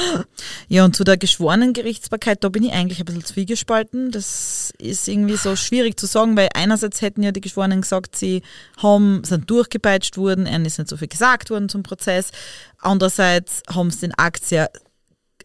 [0.69, 4.11] ja, und zu der geschworenen Gerichtsbarkeit, da bin ich eigentlich ein bisschen zwiegespalten.
[4.11, 8.43] Das ist irgendwie so schwierig zu sagen, weil einerseits hätten ja die Geschworenen gesagt, sie
[8.77, 12.31] haben, sind durchgepeitscht worden, ihnen ist nicht so viel gesagt worden zum Prozess.
[12.79, 14.71] Andererseits haben sie den Akt sehr,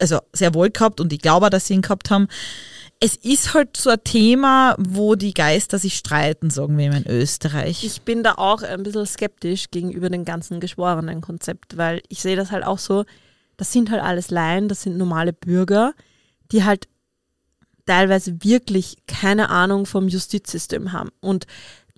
[0.02, 2.28] also sehr wohl gehabt und ich glaube dass sie ihn gehabt haben.
[3.00, 7.84] Es ist halt so ein Thema, wo die Geister sich streiten, sagen wir in Österreich.
[7.84, 12.38] Ich bin da auch ein bisschen skeptisch gegenüber dem ganzen geschworenen Konzept, weil ich sehe
[12.38, 13.04] das halt auch so,
[13.58, 15.94] das sind halt alles Laien, das sind normale Bürger,
[16.52, 16.88] die halt
[17.86, 21.10] teilweise wirklich keine Ahnung vom Justizsystem haben.
[21.20, 21.46] Und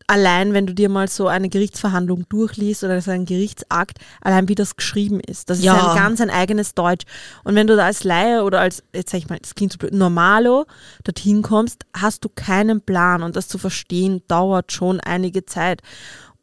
[0.08, 4.56] allein, wenn du dir mal so eine Gerichtsverhandlung durchliest oder so einen Gerichtsakt, allein wie
[4.56, 5.92] das geschrieben ist, das ist Ja.
[5.92, 7.06] ein ganz ein eigenes Deutsch.
[7.44, 9.78] Und wenn du da als Laie oder als, jetzt sag ich mal, das klingt so
[9.78, 10.66] blöd, Normalo
[11.04, 15.82] dorthin kommst, hast du keinen Plan und das zu verstehen dauert schon einige Zeit.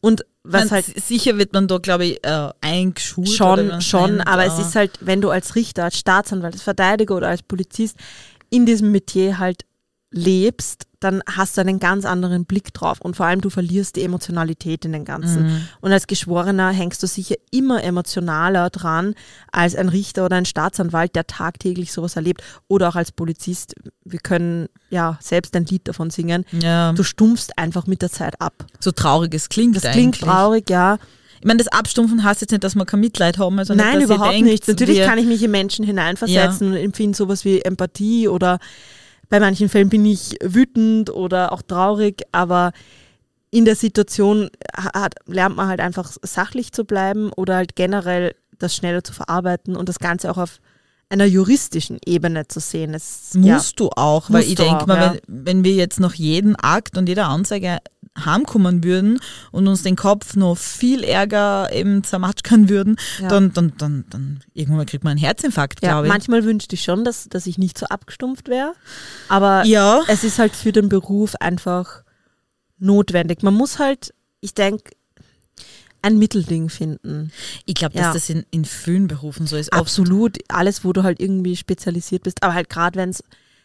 [0.01, 3.29] Und was Man, halt sicher wird man da, glaube ich, äh, eingeschult.
[3.29, 7.15] Schon, schon, nennt, aber es ist halt, wenn du als Richter, als Staatsanwalt, als Verteidiger
[7.17, 7.97] oder als Polizist
[8.51, 9.65] in diesem Metier halt
[10.13, 14.03] lebst, dann hast du einen ganz anderen Blick drauf und vor allem du verlierst die
[14.03, 15.47] Emotionalität in den Ganzen.
[15.47, 15.69] Mhm.
[15.81, 19.15] Und als Geschworener hängst du sicher immer emotionaler dran
[19.51, 23.75] als ein Richter oder ein Staatsanwalt, der tagtäglich sowas erlebt oder auch als Polizist.
[24.05, 26.45] Wir können ja selbst ein Lied davon singen.
[26.53, 28.65] Ja, Du stumpfst einfach mit der Zeit ab.
[28.79, 29.75] so traurig es klingt.
[29.75, 30.21] Das klingt eigentlich.
[30.21, 30.99] traurig, ja.
[31.41, 33.59] Ich meine, das Abstumpfen heißt jetzt nicht, dass wir kein Mitleid haben.
[33.59, 34.69] Also Nein, nicht, überhaupt denkt, nicht.
[34.69, 38.61] Natürlich kann ich mich in Menschen hineinversetzen und empfinde sowas wie Empathie oder
[39.33, 42.73] bei manchen Fällen bin ich wütend oder auch traurig, aber
[43.51, 48.77] in der Situation hat, lernt man halt einfach sachlich zu bleiben oder halt generell das
[48.77, 50.61] schneller zu verarbeiten und das Ganze auch auf
[51.09, 52.93] einer juristischen Ebene zu sehen.
[52.93, 55.15] Es, musst du auch, weil ich denke mal, ja.
[55.27, 57.79] wenn, wenn wir jetzt noch jeden Akt und jede Anzeige
[58.19, 59.21] heimkommen würden
[59.53, 63.29] und uns den Kopf noch viel ärger eben zermatschern würden, Ja.
[63.29, 66.13] dann, dann, dann, dann irgendwann kriegt man einen Herzinfarkt, Ja, glaube ich.
[66.13, 68.75] manchmal wünschte ich schon, dass, dass ich nicht so abgestumpft wäre,
[69.29, 70.03] aber Ja.
[70.09, 72.03] es ist halt für den Beruf einfach
[72.79, 73.43] notwendig.
[73.43, 74.91] Man muss halt, ich denke,
[76.05, 77.31] ein Mittelding finden.
[77.65, 78.13] Ich glaube, dass Ja.
[78.13, 79.71] das in, in vielen Berufen so ist.
[79.73, 82.43] Oft- Absolut, alles, wo du halt irgendwie spezialisiert bist.
[82.43, 83.23] Aber halt gerade, wenn es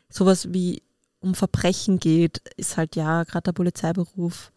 [0.10, 0.84] sowas wie
[1.20, 4.52] um Verbrechen geht, ist halt ja gerade der Polizeiberuf.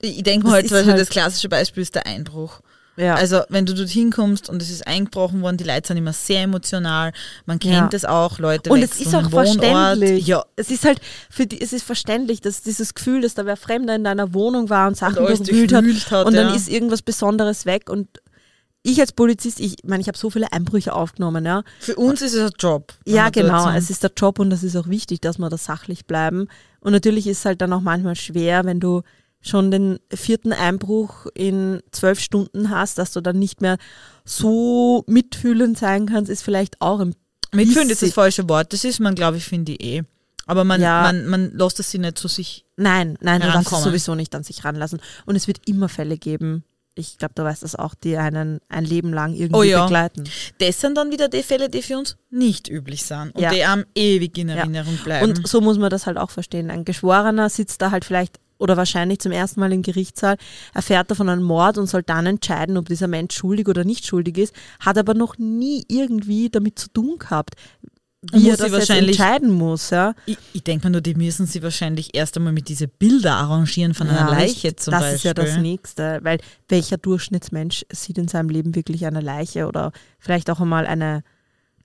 [0.00, 2.60] Ich denke mal halt, halt- das klassische Beispiel ist der Einbruch.
[2.96, 3.14] Ja.
[3.14, 6.42] Also wenn du dorthin kommst und es ist eingebrochen worden, die Leute sind immer sehr
[6.42, 7.12] emotional.
[7.46, 7.96] Man kennt Ja.
[7.96, 9.46] es auch, Leute und es ist auch Wohnort.
[9.60, 10.26] verständlich.
[10.26, 13.56] Ja, Es ist halt, für die, es ist verständlich, dass dieses Gefühl, dass da wer
[13.56, 16.54] Fremder in deiner Wohnung war und Sachen alles durchwühlt hat, hat, und dann ja.
[16.56, 18.08] ist irgendwas Besonderes weg und
[18.82, 21.62] ich als Polizist, ich meine, ich habe so viele Einbrüche aufgenommen, ja.
[21.80, 22.94] für uns ist es ein Job.
[23.06, 23.68] Ja, genau.
[23.70, 26.48] Es ist der Job und das ist auch wichtig, dass wir da sachlich bleiben.
[26.80, 29.02] Und natürlich ist es halt dann auch manchmal schwer, wenn du
[29.40, 33.78] schon den vierten Einbruch in zwölf Stunden hast, dass du dann nicht mehr
[34.24, 37.14] so mitfühlend sein kannst, ist vielleicht auch ein
[37.54, 38.72] Mitfühlend ist das falsche Wort.
[38.72, 40.02] Das ist man, glaube ich, finde ich eh.
[40.46, 41.02] Aber man, Ja.
[41.02, 42.64] man, man lässt es sich nicht zu sich.
[42.76, 43.84] Nein, nein, du darfst es herankommen.
[43.84, 45.00] sowieso nicht an sich ranlassen.
[45.24, 46.64] Und es wird immer Fälle geben,
[46.98, 49.84] ich glaube, du weißt das auch, die einen ein Leben lang irgendwie Oh ja.
[49.84, 50.24] begleiten.
[50.58, 53.50] Das sind dann wieder die Fälle, die für uns nicht üblich sind und Ja.
[53.50, 54.56] die am ewig in Ja.
[54.56, 55.24] Erinnerung bleiben.
[55.30, 56.70] Und so muss man das halt auch verstehen.
[56.70, 60.36] Ein Geschworener sitzt da halt vielleicht oder wahrscheinlich zum ersten Mal im Gerichtssaal,
[60.74, 64.04] erfährt er von einem Mord und soll dann entscheiden, ob dieser Mensch schuldig oder nicht
[64.04, 67.54] schuldig ist, hat aber noch nie irgendwie damit zu tun gehabt,
[68.32, 69.90] wie muss er das entscheiden muss.
[69.90, 70.14] Ja.
[70.26, 73.94] ich ich denke mal nur, die müssen sie wahrscheinlich erst einmal mit diese Bilder arrangieren
[73.94, 75.16] von einer Ja, Leiche zum das Beispiel.
[75.16, 76.38] ist ja das Nächste, weil
[76.68, 81.22] welcher Durchschnittsmensch sieht in seinem Leben wirklich eine Leiche oder vielleicht auch einmal eine,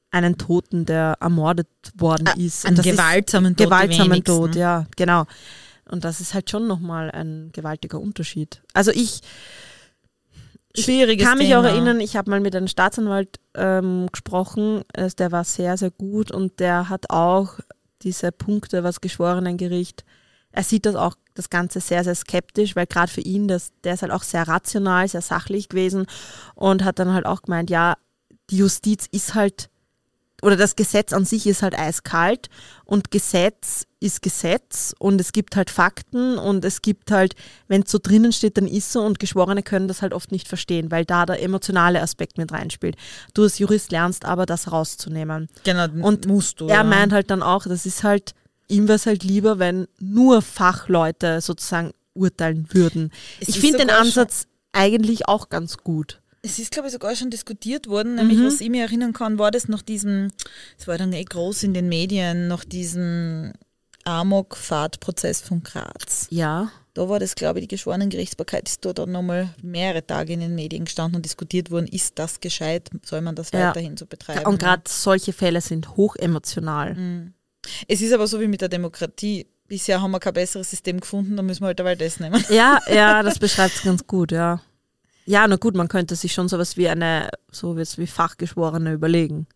[0.10, 2.66] einen Toten, der ermordet worden Ah, ist.
[2.66, 4.24] einen das ist gewaltsamen Tod, Gewaltsamen.
[4.24, 5.26] Tod, ja, genau.
[5.90, 8.62] Und das ist halt schon nochmal ein gewaltiger Unterschied.
[8.74, 9.20] Also ich,
[10.76, 11.60] Schwieriges kann mich Thema.
[11.60, 15.92] auch erinnern, ich habe mal mit einem Staatsanwalt ähm, gesprochen, äh, der war sehr, sehr
[15.92, 17.60] gut und der hat auch
[18.02, 20.04] diese Punkte, was Geschworenengericht,
[20.52, 23.96] er sieht das auch das Ganze sehr, sehr skeptisch, weil gerade für ihn, das, der
[23.96, 26.06] ist halt auch sehr rational, sehr sachlich gewesen
[26.56, 27.96] und hat dann halt auch gemeint, ja,
[28.50, 29.70] die Justiz ist halt,
[30.44, 32.50] oder das Gesetz an sich ist halt eiskalt
[32.86, 37.36] und Gesetz ist Gesetz und es gibt halt Fakten und es gibt halt,
[37.70, 40.50] wenn es so drinnen steht, dann ist so und Geschworene können das halt oft nicht
[40.50, 42.98] verstehen, weil da der emotionale Aspekt mit reinspielt.
[43.34, 45.48] Du als Jurist lernst aber, das rauszunehmen.
[45.64, 46.68] Genau, Und musst du.
[46.68, 46.84] Er ja.
[46.84, 48.34] meint halt dann auch, das ist halt,
[48.68, 53.12] ihm wäre es halt lieber, wenn nur Fachleute sozusagen urteilen würden.
[53.40, 56.20] Es ich finde den Ansatz eigentlich auch ganz gut.
[56.46, 58.46] Es ist, glaube ich, sogar schon diskutiert worden, nämlich Mhm.
[58.46, 60.30] was ich mir erinnern kann, war das nach diesem,
[60.78, 63.54] es war dann eh groß in den Medien, nach diesem
[64.04, 66.28] Amok-Fahrtprozess von Graz.
[66.30, 66.70] Ja.
[66.96, 70.54] Da war das, glaube ich, die Geschworenengerichtsbarkeit ist da dann nochmal mehrere Tage in den
[70.54, 73.70] Medien gestanden und diskutiert worden, ist das gescheit, soll man das Ja.
[73.70, 74.46] weiterhin so betreiben?
[74.46, 76.94] Und gerade solche Fälle sind hochemotional.
[76.96, 77.34] Mhm.
[77.88, 79.48] Es ist aber so wie mit der Demokratie.
[79.68, 82.44] Bisher haben wir kein besseres System gefunden, dann müssen wir halt dabei das nehmen.
[82.50, 84.62] Ja, ja, das beschreibt es ganz gut, ja.
[85.26, 89.48] Ja, na gut, man könnte sich schon sowas wie eine, so wie Fachgeschworene überlegen.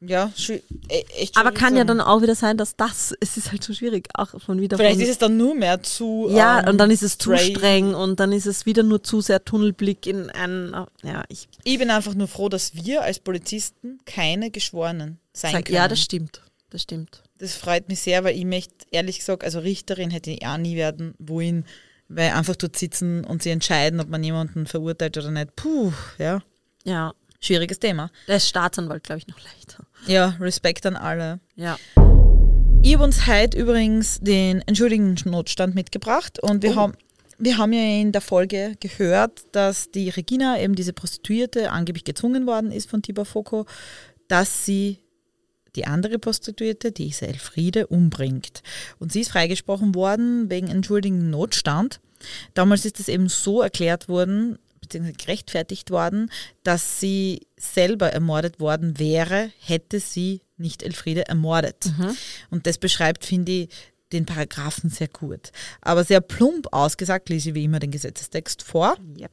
[0.00, 3.50] Ja, schwi- e- echt Aber kann ja dann auch wieder sein, dass das, es ist
[3.50, 6.28] halt so schwierig, auch schon wieder Vielleicht von, ist es dann nur mehr zu.
[6.30, 7.56] Ja, ähm, und dann ist es zu straight.
[7.56, 11.78] streng und dann ist es wieder nur zu sehr Tunnelblick in ein, ja, ich Ich
[11.78, 15.76] bin einfach nur froh, dass wir als Polizisten keine Geschworenen sein sag, können.
[15.76, 17.22] ja, das stimmt, das stimmt.
[17.38, 20.76] Das freut mich sehr, weil ich möchte, ehrlich gesagt, also Richterin hätte ich auch nie
[20.76, 21.64] werden wollen,
[22.08, 25.54] weil einfach dort sitzen und sie entscheiden, ob man jemanden verurteilt oder nicht.
[25.56, 26.40] Puh, ja,
[26.84, 28.10] Ja, schwieriges Thema.
[28.28, 29.84] der Staatsanwalt, glaube ich, noch leichter.
[30.06, 31.40] Ja, Respekt an alle.
[31.56, 31.76] Ja.
[32.82, 36.76] Ich habe uns heute übrigens den Entschuldigungsnotstand mitgebracht und wir, Oh.
[36.76, 36.92] haben,
[37.38, 42.46] wir haben ja in der Folge gehört, dass die Regina, eben diese Prostituierte, angeblich gezwungen
[42.46, 43.66] worden ist von Tibor Foko,
[44.28, 45.00] dass sie
[45.76, 48.62] die andere Prostituierte, die ist Elfriede, umbringt.
[48.98, 52.00] Und sie ist freigesprochen worden wegen entschuldigenden Notstand.
[52.54, 56.30] Damals ist es eben so erklärt worden, beziehungsweise gerechtfertigt worden,
[56.62, 61.92] dass sie selber ermordet worden wäre, hätte sie nicht Elfriede ermordet.
[62.50, 63.68] Und das beschreibt, finde ich,
[64.12, 65.50] den Paragraphen sehr gut.
[65.80, 68.96] Aber sehr plump ausgesagt lese ich wie immer den Gesetzestext vor.
[69.18, 69.30] Yep.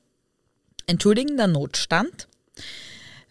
[0.87, 2.27] Entschuldigender Notstand.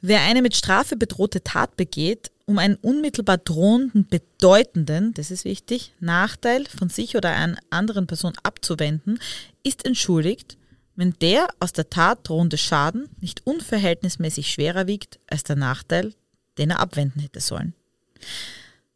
[0.01, 5.95] Wer eine mit Strafe bedrohte Tat begeht, um einen unmittelbar drohenden, bedeutenden, das ist wichtig,
[6.01, 9.19] Nachteil von sich oder einer anderen Person abzuwenden,
[9.63, 10.59] ist entschuldigt,
[10.95, 16.13] wenn der aus der Tat drohende Schaden nicht unverhältnismäßig schwerer wiegt als der Nachteil,
[16.59, 17.73] den er abwenden hätte sollen.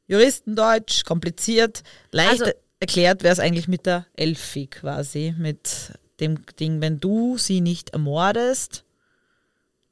[0.07, 1.83] Juristendeutsch, kompliziert,
[2.13, 7.39] leicht Also- erklärt wäre es eigentlich mit der Elfi quasi, mit dem Ding, wenn du
[7.39, 8.85] sie nicht ermordest,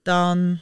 [0.04, 0.60] dann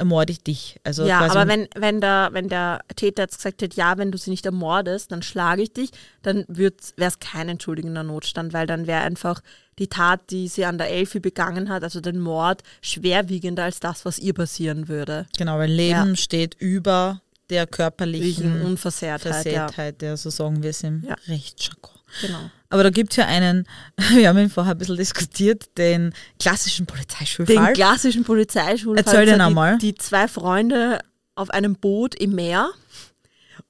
[0.00, 0.80] ermorde ich dich.
[0.82, 4.18] Also ja, aber wenn, wenn, der, wenn der Täter jetzt gesagt hätte, ja, wenn du
[4.18, 5.90] sie nicht ermordest, dann schlage ich dich,
[6.22, 9.40] dann wäre es kein entschuldigender Notstand, weil dann wäre einfach
[9.78, 14.04] die Tat, die sie an der Elfi begangen hat, also den Mord, schwerwiegender als das,
[14.04, 15.26] was ihr passieren würde.
[15.38, 16.16] Genau, weil Leben Ja.
[16.16, 17.20] steht über
[17.50, 19.68] der körperlichen Unversehrtheit, ja.
[20.00, 20.16] Ja.
[20.16, 21.16] so sagen wir es im Ja.
[21.28, 21.94] Rechtsjargon.
[22.22, 22.50] Genau.
[22.70, 23.66] Aber da gibt es ja einen,
[24.14, 27.72] wir haben ihn vorher ein bisschen diskutiert, den klassischen Den Polizeischulfall.
[27.74, 29.04] klassischen Polizeischulfall.
[29.04, 29.78] Erzähl den die, einmal.
[29.78, 31.00] Die zwei Freunde
[31.34, 32.70] auf einem Boot im Meer.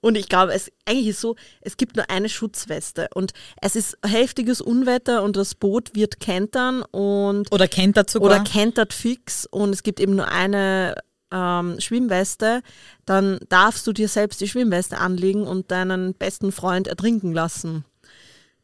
[0.01, 3.99] Und ich glaube, es eigentlich ist so, es gibt nur eine Schutzweste und es ist
[4.07, 8.31] heftiges Unwetter und das Boot wird kentern und oder kennt er sogar.
[8.31, 10.95] oder kentert fix und es gibt eben nur eine
[11.33, 12.63] ähm, Schwimmweste,
[13.05, 17.85] dann darfst du dir selbst die Schwimmweste anlegen und deinen besten Freund ertrinken lassen.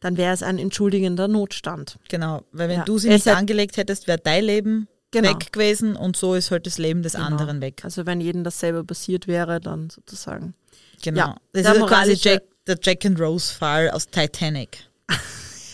[0.01, 1.99] Dann wäre es ein entschuldigender Notstand.
[2.09, 2.85] Genau, weil wenn Ja.
[2.85, 5.31] du sie nicht halt- angelegt hättest, wäre dein Leben Genau.
[5.31, 7.81] weg gewesen und so ist halt das Leben des anderen weg.
[7.85, 10.55] Also wenn jedem das selber passiert wäre, dann sozusagen.
[11.03, 11.21] Genau.
[11.21, 14.79] Ja, das ist ja quasi Jack, der Jack and Rose Fall aus Titanic.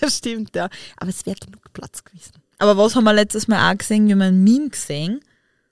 [0.01, 0.69] Ja, stimmt, ja.
[0.97, 2.33] Aber es wäre genug Platz gewesen.
[2.59, 4.09] Aber was haben wir letztes Mal auch gesehen?
[4.09, 5.21] Wir haben ein Meme gesehen.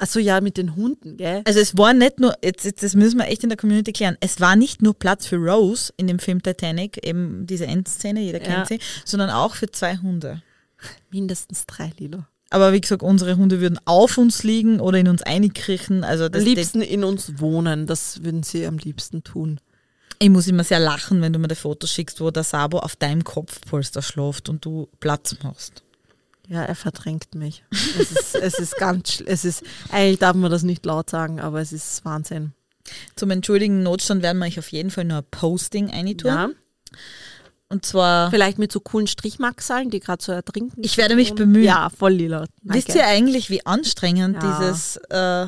[0.00, 1.42] Achso, ja, mit den Hunden, gell?
[1.44, 4.16] Also es war nicht nur, jetzt, jetzt, das müssen wir echt in der Community klären,
[4.20, 8.40] es war nicht nur Platz für Rose in dem Film Titanic, eben diese Endszene, jeder
[8.40, 8.44] Ja.
[8.64, 10.42] kennt sie, sondern auch für zwei Hunde.
[11.10, 12.26] Mindestens drei Lila.
[12.48, 16.02] Aber wie gesagt, unsere Hunde würden auf uns liegen oder in uns einkriechen.
[16.02, 19.60] Also Am liebsten in uns wohnen, das würden sie am liebsten tun.
[20.18, 22.96] ich muss immer sehr lachen, wenn du mir das Foto schickst, wo der Sabo auf
[22.96, 25.82] deinem Kopfpolster schläft und du Platz machst.
[26.50, 27.62] Ja, er verdrängt mich.
[27.70, 31.60] Es ist, es ist ganz, es ist, eigentlich darf man das nicht laut sagen, aber
[31.60, 32.52] es ist Wahnsinn.
[33.14, 36.26] Zum entschuldigen Notstand werden wir euch auf jeden Fall nur ein Posting eintun.
[36.28, 36.48] Ja,
[37.68, 40.82] Und zwar, vielleicht mit so coolen Strichmarksalen, die gerade so ertrinken.
[40.82, 41.62] Ich werde mich bemühen.
[41.62, 42.46] Ja, voll lila.
[42.62, 42.98] wisst Danke.
[43.00, 44.58] ihr eigentlich, wie anstrengend Ja.
[44.58, 45.46] dieses, äh,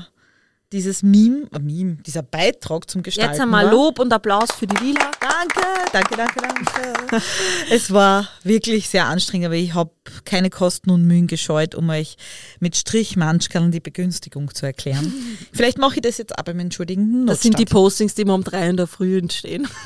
[0.73, 3.69] dieses Meme, äh, Meme, dieser Beitrag zum Gestalten Jetzt einmal?
[3.69, 5.11] Lob und Applaus für die Lila.
[5.21, 5.61] Danke,
[5.93, 7.23] danke, danke, danke.
[7.71, 9.93] es war wirklich sehr anstrengend, aber ich habe
[10.25, 12.17] keine Kosten und Mühen gescheut, um euch
[12.61, 15.13] mit Strichmanschkern die Begünstigung zu erklären.
[15.53, 17.65] Vielleicht mache ich das jetzt aber im entschuldigenden Das sind die.
[17.65, 19.69] Postings, die immer um drei in der Früh entstehen.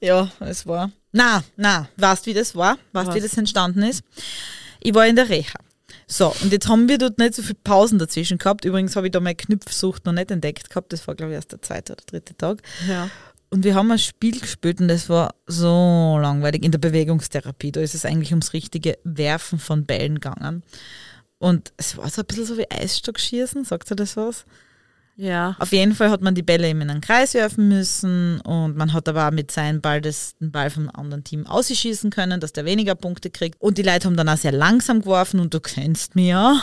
[0.00, 0.90] Ja, es war.
[1.12, 2.78] Na, na, weißt wie das war?
[2.92, 3.14] Weißt Was?
[3.14, 4.02] wie das entstanden ist?
[4.80, 5.58] Ich war in der Reha.
[6.06, 8.64] So, und jetzt haben wir dort nicht so viele Pausen dazwischen gehabt.
[8.64, 10.92] Übrigens habe ich da meine Knüpfsucht noch nicht entdeckt gehabt.
[10.92, 12.62] Das war, glaube ich, erst der zweite oder dritte Tag.
[12.88, 13.08] Ja.
[13.50, 17.70] Und wir haben ein Spiel gespielt und das war so langweilig in der Bewegungstherapie.
[17.70, 20.62] Da ist es eigentlich ums richtige Werfen von Bällen gegangen.
[21.38, 24.46] Und es war so ein bisschen so wie Eisstockschießen, sagt ihr das was?
[25.16, 25.56] Ja.
[25.58, 28.92] Auf jeden Fall hat man die Bälle eben in einen Kreis werfen müssen und man
[28.92, 32.52] hat aber auch mit seinem Ball das, den Ball vom anderen Team ausschießen können, dass
[32.52, 33.60] der weniger Punkte kriegt.
[33.60, 36.62] Und die Leute haben dann auch sehr langsam geworfen und du kennst mich ja.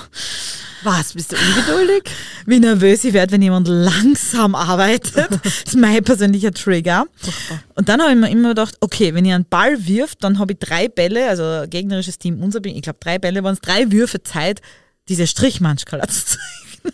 [0.83, 2.03] Was, bist du ungeduldig?
[2.45, 5.29] Wie nervös ich werde, wenn jemand langsam arbeitet.
[5.43, 7.05] Das ist mein persönlicher Trigger.
[7.75, 10.53] Und dann habe ich mir immer gedacht, okay, wenn ihr einen Ball wirft, dann habe
[10.53, 14.23] ich drei Bälle, also gegnerisches Team, unser, ich glaube drei Bälle waren es, drei Würfe
[14.23, 14.61] Zeit,
[15.07, 16.93] diese Strichmanschkala zu zeichnen.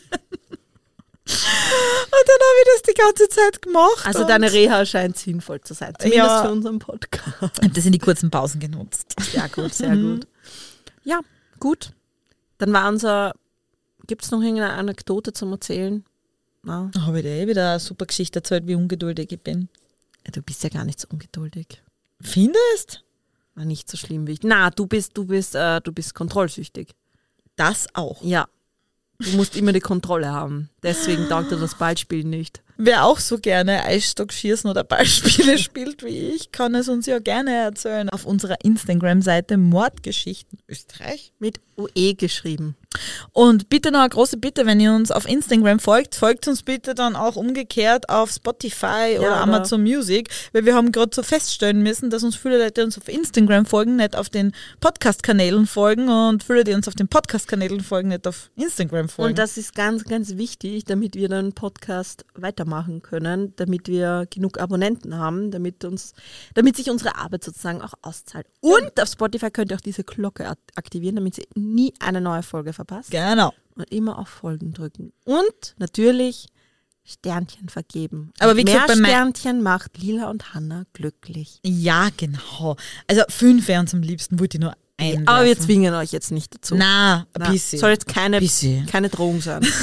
[1.28, 4.05] Und dann habe ich das die ganze Zeit gemacht.
[4.05, 5.93] Also deine Reha scheint sinnvoll zu sein.
[5.97, 6.43] Zumindest Ja.
[6.43, 7.28] für unseren Podcast.
[7.57, 9.15] Ich habe das in die kurzen Pausen genutzt.
[9.19, 10.28] Sehr gut, sehr gut.
[11.03, 11.19] Ja,
[11.59, 11.91] gut.
[12.59, 13.34] Dann war unser.
[14.07, 16.05] Gibt es noch irgendeine Anekdote zum Erzählen?
[16.61, 19.67] Na, Da habe ich dir eh wieder eine super Geschichte erzählt, wie ungeduldig ich bin.
[20.32, 21.82] du bist ja gar nicht so ungeduldig.
[22.21, 23.03] Findest?
[23.55, 24.43] War nicht so schlimm wie ich.
[24.43, 26.89] Na, du bist, du bist, äh, du bist kontrollsüchtig.
[27.55, 28.21] Das auch.
[28.23, 28.47] Ja.
[29.20, 30.70] Du musst immer die Kontrolle haben.
[30.84, 32.61] Deswegen taugt dir das Ballspiel nicht.
[32.78, 37.55] Wer auch so gerne Eisstockschießen oder Ballspiele spielt wie ich, kann es uns ja gerne
[37.55, 38.09] erzählen.
[38.09, 41.32] Auf unserer Instagram-Seite Mordgeschichten Österreich.
[41.39, 42.76] Mit UE geschrieben.
[43.33, 46.95] Und bitte noch eine große Bitte, wenn ihr uns auf Instagram folgt, folgt uns bitte
[46.95, 51.81] dann auch umgekehrt auf Spotify oder oder- Amazon Music, weil wir haben gerade so feststellen
[51.83, 56.43] müssen, dass uns viele Leute uns auf Instagram folgen, nicht auf den Podcast-Kanälen folgen und
[56.43, 59.31] viele, die uns auf den Podcast-Kanälen folgen, nicht auf Instagram folgen.
[59.31, 64.59] Und das ist ganz, ganz wichtig, damit wir den Podcast weitermachen können, damit wir genug
[64.59, 66.13] Abonnenten haben, damit uns,
[66.53, 68.47] damit sich unsere Arbeit sozusagen auch auszahlt.
[68.61, 72.43] Und auf Spotify könnt ihr auch diese Glocke ak- aktivieren, damit ihr nie eine neue
[72.43, 72.84] Folge verpasst.
[73.09, 73.53] Genau.
[73.75, 75.11] Und immer auf Folgen drücken.
[75.25, 76.47] Und natürlich
[77.03, 78.31] Sternchen vergeben.
[78.39, 81.59] Aber wie mehr gesagt, mein- Sternchen macht Lila und Hanna glücklich.
[81.63, 82.77] Ja, genau.
[83.07, 85.27] Also fünf wären am liebsten, wollte ich nur einwerfen.
[85.27, 86.75] Aber wir zwingen euch jetzt nicht dazu.
[86.75, 87.79] Na, ein bisschen.
[87.79, 88.86] Soll jetzt keine, Bisschen.
[88.88, 89.65] keine Drohung sein.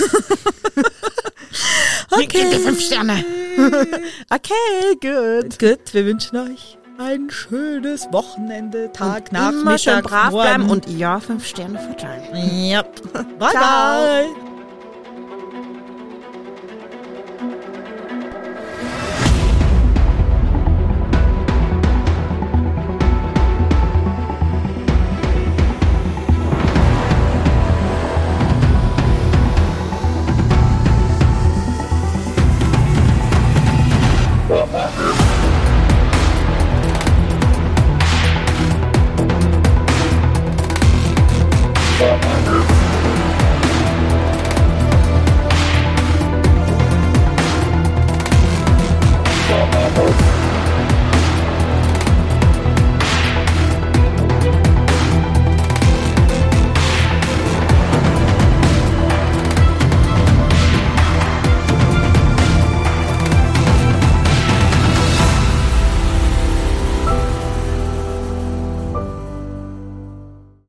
[2.15, 2.59] Okay.
[2.59, 3.25] fünf Sterne.
[4.31, 4.53] okay,
[5.01, 5.59] gut.
[5.59, 11.21] Gut, wir wünschen euch ein schönes Wochenende, Tag, Immer Nachmittag, schön brav bleiben und ja,
[11.21, 12.69] fünf Sterne verteilen.
[12.69, 12.83] Ja.
[13.39, 14.33] Bye, Ciao.
[14.35, 14.52] bye.